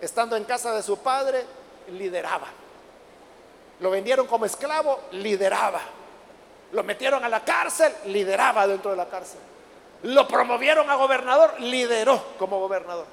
Estando 0.00 0.36
en 0.36 0.44
casa 0.44 0.72
de 0.74 0.82
su 0.82 0.98
padre, 0.98 1.44
lideraba. 1.92 2.48
Lo 3.80 3.90
vendieron 3.90 4.26
como 4.26 4.44
esclavo, 4.44 5.00
lideraba. 5.12 5.80
Lo 6.72 6.84
metieron 6.84 7.24
a 7.24 7.28
la 7.28 7.42
cárcel, 7.42 7.92
lideraba 8.06 8.66
dentro 8.66 8.90
de 8.90 8.98
la 8.98 9.08
cárcel. 9.08 9.40
Lo 10.02 10.28
promovieron 10.28 10.90
a 10.90 10.96
gobernador, 10.96 11.58
lideró 11.60 12.34
como 12.38 12.60
gobernador. 12.60 13.06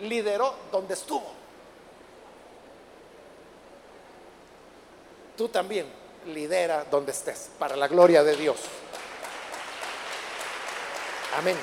Lideró 0.00 0.54
donde 0.72 0.94
estuvo. 0.94 1.30
Tú 5.36 5.48
también 5.48 5.86
lidera 6.26 6.84
donde 6.90 7.12
estés, 7.12 7.50
para 7.58 7.76
la 7.76 7.86
gloria 7.86 8.24
de 8.24 8.34
Dios. 8.34 8.56
Amén. 11.36 11.56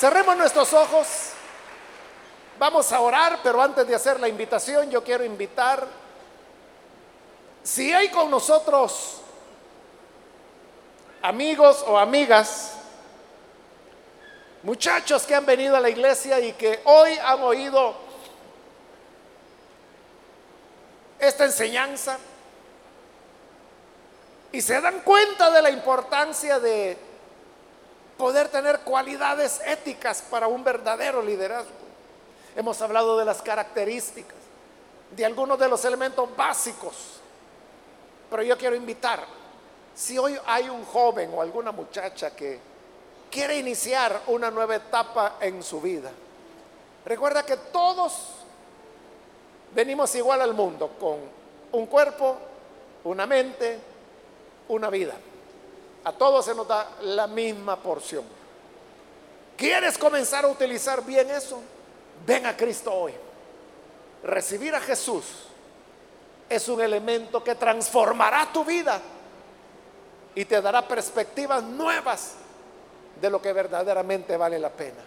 Cerremos 0.00 0.34
nuestros 0.34 0.72
ojos. 0.72 1.06
Vamos 2.58 2.90
a 2.90 3.00
orar, 3.00 3.40
pero 3.42 3.60
antes 3.60 3.86
de 3.86 3.94
hacer 3.94 4.18
la 4.18 4.28
invitación, 4.28 4.90
yo 4.90 5.04
quiero 5.04 5.24
invitar, 5.24 5.86
si 7.62 7.92
hay 7.92 8.08
con 8.08 8.30
nosotros 8.30 9.20
amigos 11.20 11.84
o 11.86 11.98
amigas, 11.98 12.76
muchachos 14.62 15.24
que 15.24 15.34
han 15.34 15.44
venido 15.44 15.76
a 15.76 15.80
la 15.80 15.90
iglesia 15.90 16.40
y 16.40 16.54
que 16.54 16.80
hoy 16.84 17.18
han 17.22 17.42
oído 17.42 17.94
esta 21.18 21.44
enseñanza 21.44 22.18
y 24.50 24.62
se 24.62 24.80
dan 24.80 25.00
cuenta 25.00 25.50
de 25.50 25.60
la 25.60 25.68
importancia 25.68 26.58
de 26.58 27.09
poder 28.20 28.48
tener 28.48 28.80
cualidades 28.80 29.62
éticas 29.66 30.20
para 30.20 30.46
un 30.46 30.62
verdadero 30.62 31.22
liderazgo. 31.22 31.70
Hemos 32.54 32.82
hablado 32.82 33.16
de 33.16 33.24
las 33.24 33.40
características, 33.40 34.36
de 35.16 35.24
algunos 35.24 35.58
de 35.58 35.66
los 35.66 35.82
elementos 35.86 36.28
básicos, 36.36 36.94
pero 38.28 38.42
yo 38.42 38.58
quiero 38.58 38.76
invitar, 38.76 39.24
si 39.94 40.18
hoy 40.18 40.38
hay 40.44 40.68
un 40.68 40.84
joven 40.84 41.30
o 41.34 41.40
alguna 41.40 41.72
muchacha 41.72 42.36
que 42.36 42.58
quiere 43.30 43.56
iniciar 43.56 44.20
una 44.26 44.50
nueva 44.50 44.76
etapa 44.76 45.36
en 45.40 45.62
su 45.62 45.80
vida, 45.80 46.10
recuerda 47.06 47.42
que 47.42 47.56
todos 47.56 48.12
venimos 49.74 50.14
igual 50.14 50.42
al 50.42 50.52
mundo, 50.52 50.90
con 51.00 51.20
un 51.72 51.86
cuerpo, 51.86 52.36
una 53.04 53.26
mente, 53.26 53.78
una 54.68 54.90
vida. 54.90 55.14
A 56.04 56.12
todos 56.12 56.44
se 56.44 56.54
nos 56.54 56.66
da 56.66 56.88
la 57.02 57.26
misma 57.26 57.76
porción. 57.76 58.24
¿Quieres 59.56 59.98
comenzar 59.98 60.44
a 60.44 60.48
utilizar 60.48 61.04
bien 61.04 61.30
eso? 61.30 61.60
Ven 62.26 62.46
a 62.46 62.56
Cristo 62.56 62.92
hoy. 62.92 63.12
Recibir 64.22 64.74
a 64.74 64.80
Jesús 64.80 65.24
es 66.48 66.68
un 66.68 66.80
elemento 66.80 67.44
que 67.44 67.54
transformará 67.54 68.50
tu 68.52 68.64
vida 68.64 69.00
y 70.34 70.44
te 70.44 70.60
dará 70.60 70.86
perspectivas 70.86 71.62
nuevas 71.62 72.34
de 73.20 73.30
lo 73.30 73.40
que 73.40 73.52
verdaderamente 73.52 74.36
vale 74.36 74.58
la 74.58 74.70
pena. 74.70 75.02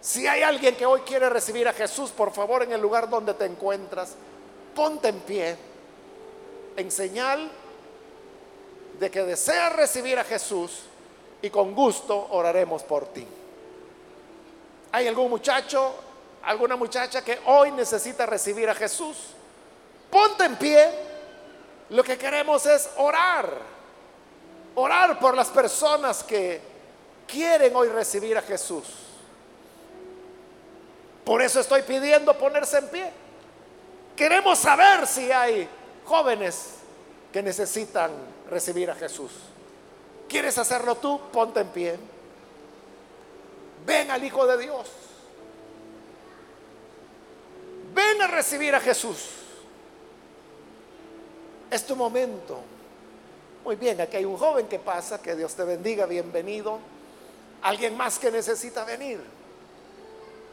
Si 0.00 0.26
hay 0.26 0.42
alguien 0.42 0.76
que 0.76 0.86
hoy 0.86 1.00
quiere 1.00 1.28
recibir 1.28 1.66
a 1.66 1.72
Jesús, 1.72 2.10
por 2.10 2.32
favor, 2.32 2.62
en 2.62 2.72
el 2.72 2.80
lugar 2.80 3.10
donde 3.10 3.34
te 3.34 3.44
encuentras, 3.44 4.14
ponte 4.74 5.08
en 5.08 5.20
pie 5.20 5.56
en 6.76 6.90
señal 6.90 7.50
de 8.98 9.10
que 9.10 9.22
deseas 9.22 9.74
recibir 9.74 10.18
a 10.18 10.24
Jesús 10.24 10.80
y 11.40 11.50
con 11.50 11.74
gusto 11.74 12.28
oraremos 12.30 12.82
por 12.82 13.06
ti. 13.06 13.26
¿Hay 14.92 15.06
algún 15.06 15.30
muchacho, 15.30 15.94
alguna 16.42 16.76
muchacha 16.76 17.22
que 17.22 17.38
hoy 17.46 17.70
necesita 17.70 18.26
recibir 18.26 18.68
a 18.68 18.74
Jesús? 18.74 19.16
Ponte 20.10 20.44
en 20.44 20.56
pie. 20.56 20.90
Lo 21.90 22.02
que 22.02 22.18
queremos 22.18 22.66
es 22.66 22.90
orar. 22.96 23.50
Orar 24.74 25.18
por 25.18 25.36
las 25.36 25.48
personas 25.48 26.24
que 26.24 26.60
quieren 27.26 27.74
hoy 27.76 27.88
recibir 27.88 28.36
a 28.36 28.42
Jesús. 28.42 28.84
Por 31.24 31.42
eso 31.42 31.60
estoy 31.60 31.82
pidiendo 31.82 32.36
ponerse 32.36 32.78
en 32.78 32.88
pie. 32.88 33.12
Queremos 34.16 34.58
saber 34.58 35.06
si 35.06 35.30
hay 35.30 35.68
jóvenes 36.04 36.70
que 37.32 37.42
necesitan 37.42 38.10
recibir 38.48 38.90
a 38.90 38.94
Jesús. 38.94 39.30
¿Quieres 40.28 40.58
hacerlo 40.58 40.96
tú? 40.96 41.20
Ponte 41.32 41.60
en 41.60 41.68
pie. 41.68 41.98
Ven 43.86 44.10
al 44.10 44.22
Hijo 44.22 44.46
de 44.46 44.58
Dios. 44.58 44.86
Ven 47.94 48.22
a 48.22 48.26
recibir 48.26 48.74
a 48.74 48.80
Jesús. 48.80 49.30
Es 51.70 51.86
tu 51.86 51.96
momento. 51.96 52.60
Muy 53.64 53.76
bien, 53.76 54.00
aquí 54.00 54.18
hay 54.18 54.24
un 54.24 54.36
joven 54.36 54.66
que 54.66 54.78
pasa, 54.78 55.20
que 55.20 55.34
Dios 55.34 55.54
te 55.54 55.64
bendiga, 55.64 56.06
bienvenido. 56.06 56.78
Alguien 57.62 57.96
más 57.96 58.18
que 58.18 58.30
necesita 58.30 58.84
venir 58.84 59.20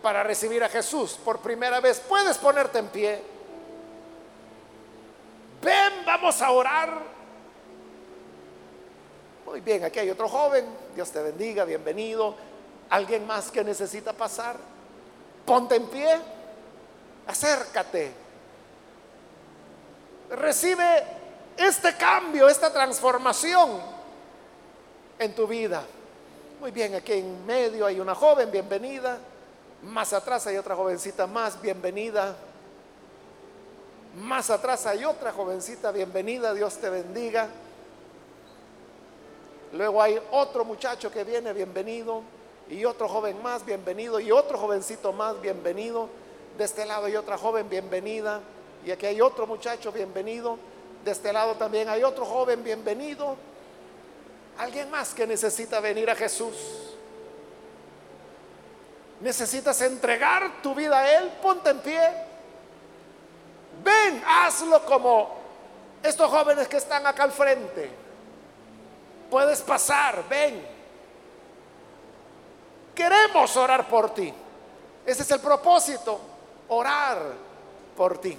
para 0.02 0.24
recibir 0.24 0.64
a 0.64 0.70
Jesús 0.70 1.18
por 1.24 1.40
primera 1.40 1.80
vez, 1.80 2.00
puedes 2.00 2.38
ponerte 2.38 2.80
en 2.80 2.88
pie. 2.88 3.22
Ven, 5.62 6.06
vamos 6.06 6.42
a 6.42 6.52
orar. 6.52 7.15
Muy 9.56 9.62
bien, 9.62 9.86
aquí 9.86 10.00
hay 10.00 10.10
otro 10.10 10.28
joven. 10.28 10.66
Dios 10.96 11.10
te 11.12 11.22
bendiga, 11.24 11.64
bienvenido. 11.64 12.36
Alguien 12.90 13.26
más 13.26 13.50
que 13.50 13.64
necesita 13.64 14.12
pasar. 14.12 14.58
Ponte 15.46 15.76
en 15.76 15.88
pie. 15.88 16.14
Acércate. 17.26 18.12
Recibe 20.32 21.04
este 21.56 21.96
cambio, 21.96 22.50
esta 22.50 22.74
transformación 22.74 23.80
en 25.20 25.34
tu 25.34 25.48
vida. 25.48 25.86
Muy 26.60 26.72
bien, 26.72 26.94
aquí 26.96 27.14
en 27.14 27.46
medio 27.46 27.86
hay 27.86 28.02
una 28.02 28.14
joven, 28.14 28.52
bienvenida. 28.52 29.20
Más 29.84 30.12
atrás 30.12 30.46
hay 30.48 30.58
otra 30.58 30.76
jovencita 30.76 31.28
más, 31.28 31.62
bienvenida. 31.62 32.36
Más 34.18 34.50
atrás 34.50 34.86
hay 34.86 35.06
otra 35.06 35.32
jovencita, 35.32 35.94
bienvenida, 35.94 36.54
Dios 36.54 36.78
te 36.78 36.90
bendiga. 36.90 37.48
Luego 39.76 40.02
hay 40.02 40.18
otro 40.32 40.64
muchacho 40.64 41.12
que 41.12 41.26
viene, 41.26 41.52
bienvenido. 41.52 42.22
Y 42.70 42.86
otro 42.86 43.10
joven 43.10 43.42
más, 43.44 43.66
bienvenido. 43.66 44.22
Y 44.22 44.32
otro 44.32 44.58
jovencito 44.58 45.12
más, 45.12 45.40
bienvenido. 45.42 46.08
De 46.58 46.64
este 46.64 46.86
lado 46.86 47.08
hay 47.08 47.18
otra 47.18 47.38
joven, 47.38 47.68
bienvenida. 47.68 48.40
Y 48.86 48.92
aquí 48.92 49.06
hay 49.06 49.20
otro 49.20 49.46
muchacho, 49.46 49.92
bienvenido. 49.92 50.58
De 51.04 51.12
este 51.12 51.34
lado 51.34 51.56
también 51.56 51.90
hay 51.90 52.04
otro 52.04 52.26
joven, 52.26 52.64
bienvenido. 52.64 53.36
Alguien 54.58 54.90
más 54.90 55.14
que 55.14 55.28
necesita 55.28 55.82
venir 55.82 56.10
a 56.10 56.16
Jesús. 56.16 56.56
Necesitas 59.20 59.82
entregar 59.82 60.62
tu 60.62 60.74
vida 60.74 61.00
a 61.00 61.18
Él, 61.18 61.30
ponte 61.42 61.72
en 61.72 61.80
pie. 61.80 62.10
Ven, 63.84 64.24
hazlo 64.26 64.86
como 64.86 65.36
estos 66.02 66.32
jóvenes 66.32 66.66
que 66.70 66.78
están 66.78 67.06
acá 67.06 67.24
al 67.24 67.34
frente. 67.34 68.05
Puedes 69.30 69.62
pasar, 69.62 70.24
ven. 70.30 70.66
Queremos 72.94 73.56
orar 73.58 73.88
por 73.88 74.14
ti. 74.14 74.34
Ese 75.06 75.24
es 75.24 75.32
el 75.32 75.40
propósito, 75.40 76.20
orar 76.70 77.20
por 77.96 78.18
ti. 78.20 78.38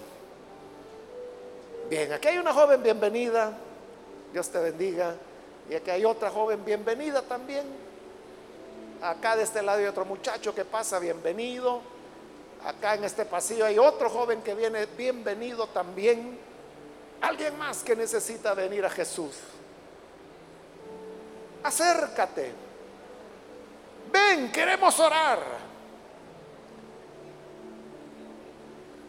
Bien, 1.89 2.12
aquí 2.12 2.28
hay 2.28 2.39
una 2.39 2.53
joven 2.53 2.82
bienvenida. 2.82 3.53
Dios 4.32 4.49
te 4.49 4.59
bendiga. 4.59 5.14
Y 5.68 5.74
aquí 5.74 5.91
hay 5.91 6.05
otra 6.05 6.30
joven 6.30 6.64
bienvenida 6.64 7.22
también. 7.22 7.64
Acá 9.03 9.37
de 9.37 9.43
este 9.43 9.62
lado 9.62 9.78
hay 9.78 9.87
otro 9.87 10.05
muchacho 10.05 10.55
que 10.55 10.64
pasa, 10.64 10.99
bienvenido. 10.99 11.80
Acá 12.64 12.95
en 12.95 13.05
este 13.05 13.24
pasillo 13.24 13.64
hay 13.66 13.78
otro 13.78 14.09
joven 14.11 14.43
que 14.43 14.55
viene, 14.55 14.87
bienvenido 14.87 15.66
también. 15.68 16.39
Alguien 17.20 17.57
más 17.59 17.82
que 17.82 17.95
necesita 17.95 18.55
venir 18.55 18.84
a 18.84 18.91
Jesús. 18.91 19.37
Acércate. 21.67 22.53
Ven, 24.12 24.53
queremos 24.53 25.01
orar. 25.01 25.41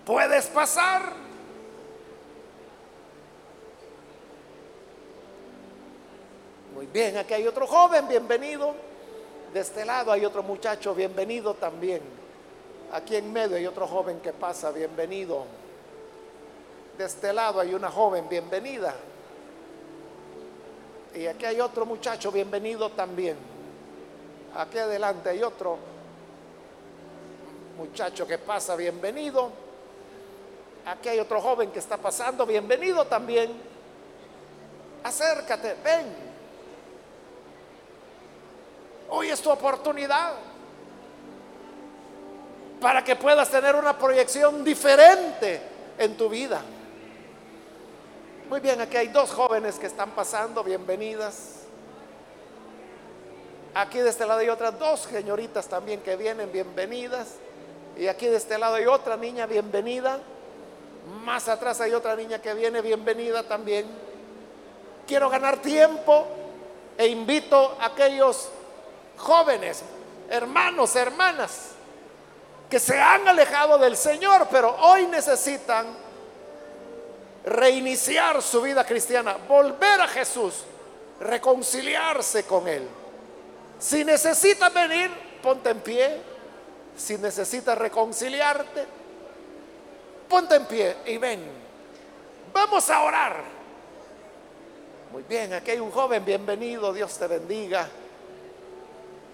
¿Puedes 0.04 0.48
pasar? 0.48 1.14
Muy 6.74 6.88
bien, 6.88 7.18
aquí 7.18 7.36
hay 7.36 7.46
otro 7.46 7.68
joven, 7.68 8.08
bienvenido. 8.08 8.74
De 9.54 9.60
este 9.60 9.86
lado 9.86 10.12
hay 10.12 10.26
otro 10.26 10.42
muchacho, 10.42 10.96
bienvenido 10.96 11.54
también. 11.54 12.02
Aquí 12.92 13.18
en 13.18 13.32
medio 13.32 13.58
hay 13.58 13.68
otro 13.68 13.86
joven 13.86 14.20
que 14.20 14.34
pasa, 14.34 14.72
bienvenido. 14.72 15.46
De 16.98 17.06
este 17.06 17.32
lado 17.34 17.60
hay 17.60 17.76
una 17.76 17.92
joven, 17.92 18.28
bienvenida. 18.28 18.96
Y 21.18 21.26
aquí 21.26 21.46
hay 21.46 21.60
otro 21.60 21.84
muchacho, 21.84 22.32
bienvenido 22.32 22.92
también. 22.92 23.36
Aquí 24.56 24.78
adelante 24.78 25.30
hay 25.30 25.42
otro 25.42 25.80
muchacho 27.76 28.28
que 28.28 28.38
pasa, 28.38 28.76
bienvenido. 28.76 29.50
Aquí 30.86 31.10
hay 31.10 31.20
otro 31.20 31.42
joven 31.42 31.72
que 31.72 31.80
está 31.80 31.98
pasando, 31.98 32.46
bienvenido 32.46 33.06
también. 33.06 33.52
Acércate, 35.04 35.76
ven. 35.84 36.06
Hoy 39.10 39.30
es 39.30 39.42
tu 39.42 39.50
oportunidad 39.50 40.34
para 42.80 43.04
que 43.04 43.16
puedas 43.16 43.50
tener 43.50 43.76
una 43.76 43.98
proyección 43.98 44.64
diferente 44.64 45.62
en 45.98 46.16
tu 46.16 46.30
vida. 46.30 46.62
Muy 48.50 48.62
bien, 48.62 48.80
aquí 48.80 48.96
hay 48.96 49.10
dos 49.10 49.32
jóvenes 49.32 49.78
que 49.78 49.88
están 49.88 50.12
pasando, 50.12 50.64
bienvenidas. 50.64 51.64
Aquí 53.74 54.00
de 54.00 54.10
este 54.10 54.26
lado 54.26 54.40
hay 54.40 54.48
otras 54.48 54.80
dos 54.80 55.02
señoritas 55.02 55.68
también 55.68 56.00
que 56.00 56.16
vienen, 56.16 56.50
bienvenidas. 56.50 57.28
Y 57.98 58.08
aquí 58.08 58.28
de 58.28 58.38
este 58.38 58.58
lado 58.58 58.76
hay 58.76 58.86
otra 58.86 59.18
niña, 59.18 59.48
bienvenida. 59.48 60.22
Más 61.26 61.50
atrás 61.50 61.82
hay 61.82 61.94
otra 61.94 62.16
niña 62.16 62.42
que 62.42 62.54
viene, 62.54 62.82
bienvenida 62.82 63.44
también. 63.44 63.86
Quiero 65.06 65.30
ganar 65.30 65.62
tiempo 65.62 66.26
e 66.98 67.06
invito 67.08 67.76
a 67.82 67.88
aquellos 67.88 68.48
jóvenes, 69.18 69.84
hermanos, 70.30 70.96
hermanas, 70.96 71.72
que 72.70 72.80
se 72.80 72.98
han 72.98 73.28
alejado 73.28 73.78
del 73.78 73.98
Señor, 73.98 74.48
pero 74.50 74.74
hoy 74.80 75.06
necesitan 75.08 76.07
reiniciar 77.46 78.42
su 78.42 78.62
vida 78.62 78.86
cristiana, 78.86 79.38
volver 79.48 80.02
a 80.02 80.08
Jesús, 80.08 80.64
reconciliarse 81.20 82.44
con 82.44 82.68
Él. 82.68 82.88
Si 83.80 84.04
necesitas 84.04 84.74
venir, 84.74 85.12
ponte 85.42 85.70
en 85.70 85.80
pie. 85.82 86.22
Si 86.96 87.18
necesitas 87.18 87.78
reconciliarte, 87.78 88.86
ponte 90.28 90.56
en 90.56 90.66
pie 90.66 90.98
y 91.06 91.18
ven. 91.18 91.44
Vamos 92.52 92.90
a 92.90 93.04
orar. 93.04 93.44
Muy 95.12 95.24
bien, 95.24 95.54
aquí 95.54 95.72
hay 95.72 95.80
un 95.80 95.92
joven, 95.92 96.26
bienvenido, 96.26 96.92
Dios 96.92 97.18
te 97.18 97.28
bendiga. 97.28 97.88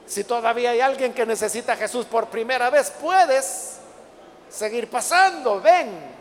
Si 0.05 0.25
todavía 0.25 0.71
hay 0.71 0.81
alguien 0.81 1.13
que 1.13 1.25
necesita 1.25 1.73
a 1.73 1.75
Jesús 1.77 2.05
por 2.05 2.27
primera 2.27 2.69
vez, 2.69 2.91
puedes 2.91 3.77
seguir 4.49 4.89
pasando, 4.89 5.61
ven. 5.61 6.12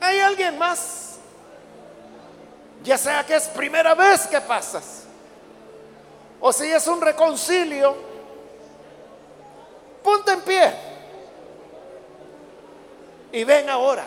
¿Hay 0.00 0.18
alguien 0.20 0.58
más? 0.58 1.16
Ya 2.82 2.98
sea 2.98 3.24
que 3.24 3.34
es 3.34 3.48
primera 3.48 3.94
vez 3.94 4.26
que 4.26 4.40
pasas, 4.40 5.04
o 6.40 6.52
si 6.52 6.70
es 6.70 6.86
un 6.86 7.00
reconcilio, 7.00 7.96
ponte 10.04 10.32
en 10.32 10.40
pie 10.42 10.72
y 13.32 13.42
ven 13.42 13.68
ahora. 13.68 14.04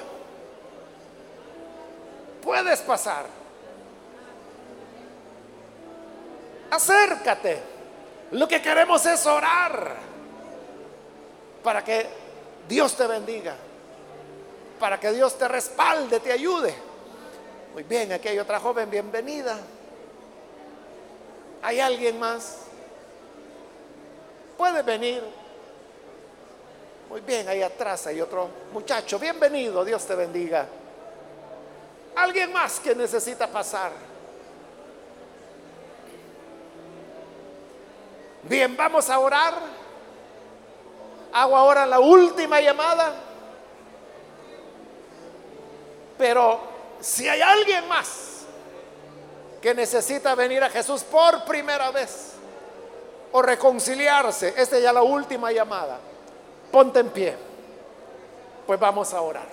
Puedes 2.41 2.79
pasar. 2.81 3.25
Acércate. 6.71 7.61
Lo 8.31 8.47
que 8.47 8.61
queremos 8.61 9.05
es 9.07 9.25
orar 9.25 9.97
para 11.63 11.83
que 11.83 12.07
Dios 12.67 12.95
te 12.95 13.07
bendiga 13.07 13.55
para 14.79 14.99
que 14.99 15.11
Dios 15.11 15.37
te 15.37 15.47
respalde, 15.47 16.19
te 16.19 16.31
ayude. 16.31 16.73
Muy 17.73 17.83
bien, 17.83 18.11
aquí 18.13 18.29
hay 18.29 18.39
otra 18.39 18.59
joven, 18.59 18.89
bienvenida. 18.89 19.57
¿Hay 21.61 21.79
alguien 21.79 22.17
más? 22.19 22.59
Puede 24.57 24.81
venir. 24.81 25.21
Muy 27.09 27.21
bien, 27.21 27.47
ahí 27.47 27.61
atrás 27.61 28.07
hay 28.07 28.21
otro 28.21 28.49
muchacho. 28.71 29.19
Bienvenido, 29.19 29.83
Dios 29.83 30.05
te 30.05 30.15
bendiga. 30.15 30.67
¿Alguien 32.15 32.51
más 32.51 32.79
que 32.79 32.95
necesita 32.95 33.47
pasar? 33.47 33.91
Bien, 38.43 38.75
vamos 38.75 39.09
a 39.09 39.19
orar. 39.19 39.53
Hago 41.31 41.55
ahora 41.55 41.85
la 41.85 41.99
última 41.99 42.59
llamada. 42.61 43.28
Pero 46.19 46.59
si 46.99 47.29
hay 47.29 47.41
alguien 47.41 47.87
más 47.87 48.41
que 49.61 49.73
necesita 49.73 50.35
venir 50.35 50.61
a 50.61 50.69
Jesús 50.69 51.01
por 51.05 51.45
primera 51.45 51.91
vez 51.91 52.33
o 53.31 53.41
reconciliarse, 53.41 54.53
esta 54.57 54.75
es 54.75 54.83
ya 54.83 54.91
la 54.91 55.01
última 55.01 55.49
llamada, 55.53 55.97
ponte 56.73 56.99
en 56.99 57.09
pie. 57.09 57.37
Pues 58.67 58.77
vamos 58.77 59.13
a 59.13 59.21
orar. 59.21 59.47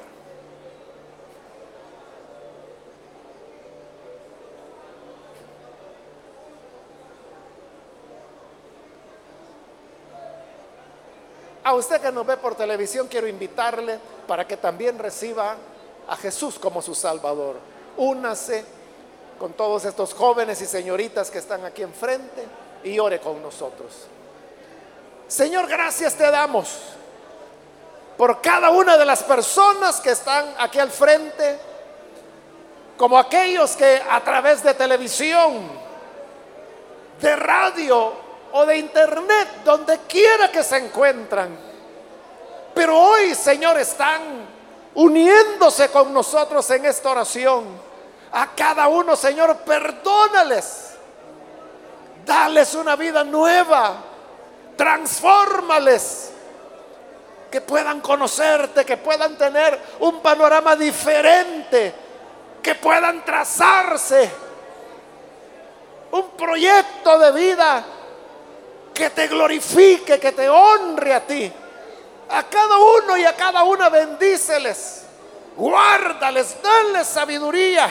A 11.63 11.75
usted 11.75 12.01
que 12.01 12.11
nos 12.11 12.27
ve 12.27 12.37
por 12.37 12.57
televisión, 12.57 13.07
quiero 13.07 13.29
invitarle 13.29 14.01
para 14.27 14.45
que 14.49 14.57
también 14.57 14.99
reciba 14.99 15.57
a 16.09 16.17
Jesús 16.17 16.59
como 16.59 16.83
su 16.83 16.95
Salvador. 16.95 17.57
Únase 17.97 18.65
con 19.39 19.53
todos 19.53 19.85
estos 19.85 20.15
jóvenes 20.15 20.61
y 20.63 20.67
señoritas 20.67 21.31
que 21.31 21.39
están 21.39 21.65
aquí 21.65 21.83
enfrente 21.83 22.45
y 22.85 22.99
ore 22.99 23.21
con 23.21 23.43
nosotros. 23.43 23.93
Señor, 25.29 25.67
gracias 25.67 26.15
te 26.15 26.31
damos 26.31 26.79
por 28.17 28.41
cada 28.41 28.71
una 28.71 28.97
de 28.97 29.05
las 29.05 29.23
personas 29.23 30.01
que 30.01 30.11
están 30.11 30.55
aquí 30.59 30.79
al 30.79 30.91
frente, 30.91 31.59
como 32.97 33.19
aquellos 33.19 33.77
que 33.77 34.03
a 34.09 34.23
través 34.23 34.63
de 34.63 34.73
televisión, 34.73 35.69
de 37.21 37.37
radio 37.37 38.13
o 38.53 38.65
de 38.65 38.79
internet, 38.79 39.49
donde 39.65 39.99
quiera 40.09 40.51
que 40.51 40.63
se 40.63 40.79
encuentran, 40.79 41.59
pero 42.75 42.99
hoy, 42.99 43.35
Señor, 43.35 43.79
están 43.79 44.56
uniéndose 44.97 45.91
con 45.91 46.13
nosotros 46.13 46.69
en 46.71 46.87
esta 46.87 47.11
oración. 47.11 47.65
A 48.33 48.55
cada 48.55 48.89
uno, 48.89 49.15
Señor, 49.17 49.57
perdónales. 49.59 50.95
Dales 52.25 52.75
una 52.75 52.97
vida 52.97 53.23
nueva. 53.25 53.97
Transfórmales. 54.77 56.33
Que 57.51 57.61
puedan 57.61 58.01
conocerte, 58.01 58.85
que 58.85 58.97
puedan 58.97 59.39
tener 59.39 59.81
un 60.01 60.21
panorama 60.21 60.75
diferente, 60.75 61.95
que 62.63 62.75
puedan 62.75 63.25
trazarse 63.25 64.31
un 66.11 66.31
proyecto 66.31 67.19
de 67.19 67.33
vida 67.33 67.85
que 68.93 69.11
te 69.11 69.29
glorifique, 69.29 70.19
que 70.19 70.33
te 70.33 70.49
honre 70.49 71.15
a 71.15 71.21
ti. 71.27 71.53
A 72.29 72.43
cada 72.43 72.77
uno 72.79 73.17
y 73.17 73.25
a 73.25 73.35
cada 73.37 73.63
una 73.65 73.89
bendíceles. 73.89 75.05
Guárdales, 75.57 76.57
danles 76.63 77.07
sabiduría. 77.07 77.89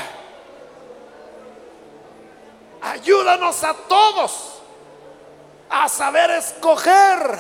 Ayúdanos 2.82 3.64
a 3.64 3.74
todos 3.74 4.62
a 5.70 5.90
saber 5.90 6.30
escoger, 6.32 7.40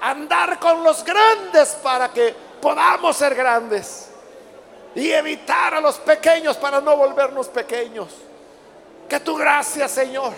andar 0.00 0.58
con 0.58 0.82
los 0.82 1.04
grandes 1.04 1.70
para 1.82 2.12
que 2.12 2.34
podamos 2.60 3.16
ser 3.16 3.34
grandes 3.34 4.10
y 4.94 5.10
evitar 5.12 5.74
a 5.74 5.80
los 5.80 5.98
pequeños 5.98 6.56
para 6.56 6.80
no 6.80 6.96
volvernos 6.96 7.48
pequeños. 7.48 8.08
Que 9.08 9.20
tu 9.20 9.36
gracia, 9.36 9.88
Señor, 9.88 10.32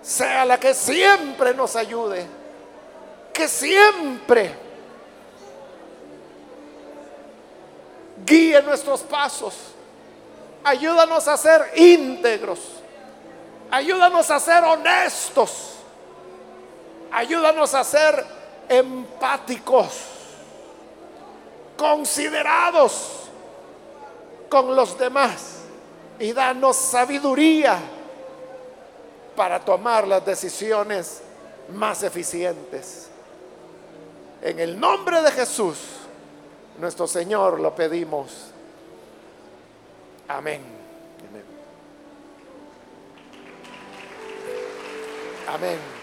sea 0.00 0.44
la 0.46 0.58
que 0.58 0.72
siempre 0.72 1.52
nos 1.52 1.76
ayude 1.76 2.39
que 3.32 3.48
siempre 3.48 4.54
guíe 8.24 8.62
nuestros 8.62 9.00
pasos. 9.00 9.54
Ayúdanos 10.62 11.26
a 11.26 11.36
ser 11.36 11.72
íntegros. 11.76 12.60
Ayúdanos 13.70 14.30
a 14.30 14.40
ser 14.40 14.62
honestos. 14.64 15.76
Ayúdanos 17.12 17.74
a 17.74 17.82
ser 17.82 18.24
empáticos, 18.68 19.92
considerados 21.76 23.22
con 24.48 24.76
los 24.76 24.96
demás 24.96 25.56
y 26.20 26.32
danos 26.32 26.76
sabiduría 26.76 27.80
para 29.34 29.58
tomar 29.58 30.06
las 30.06 30.24
decisiones 30.24 31.20
más 31.74 32.04
eficientes. 32.04 33.09
En 34.42 34.58
el 34.58 34.80
nombre 34.80 35.20
de 35.22 35.30
Jesús, 35.32 35.78
nuestro 36.78 37.06
Señor, 37.06 37.60
lo 37.60 37.74
pedimos. 37.74 38.50
Amén. 40.28 40.62
Amén. 45.48 45.99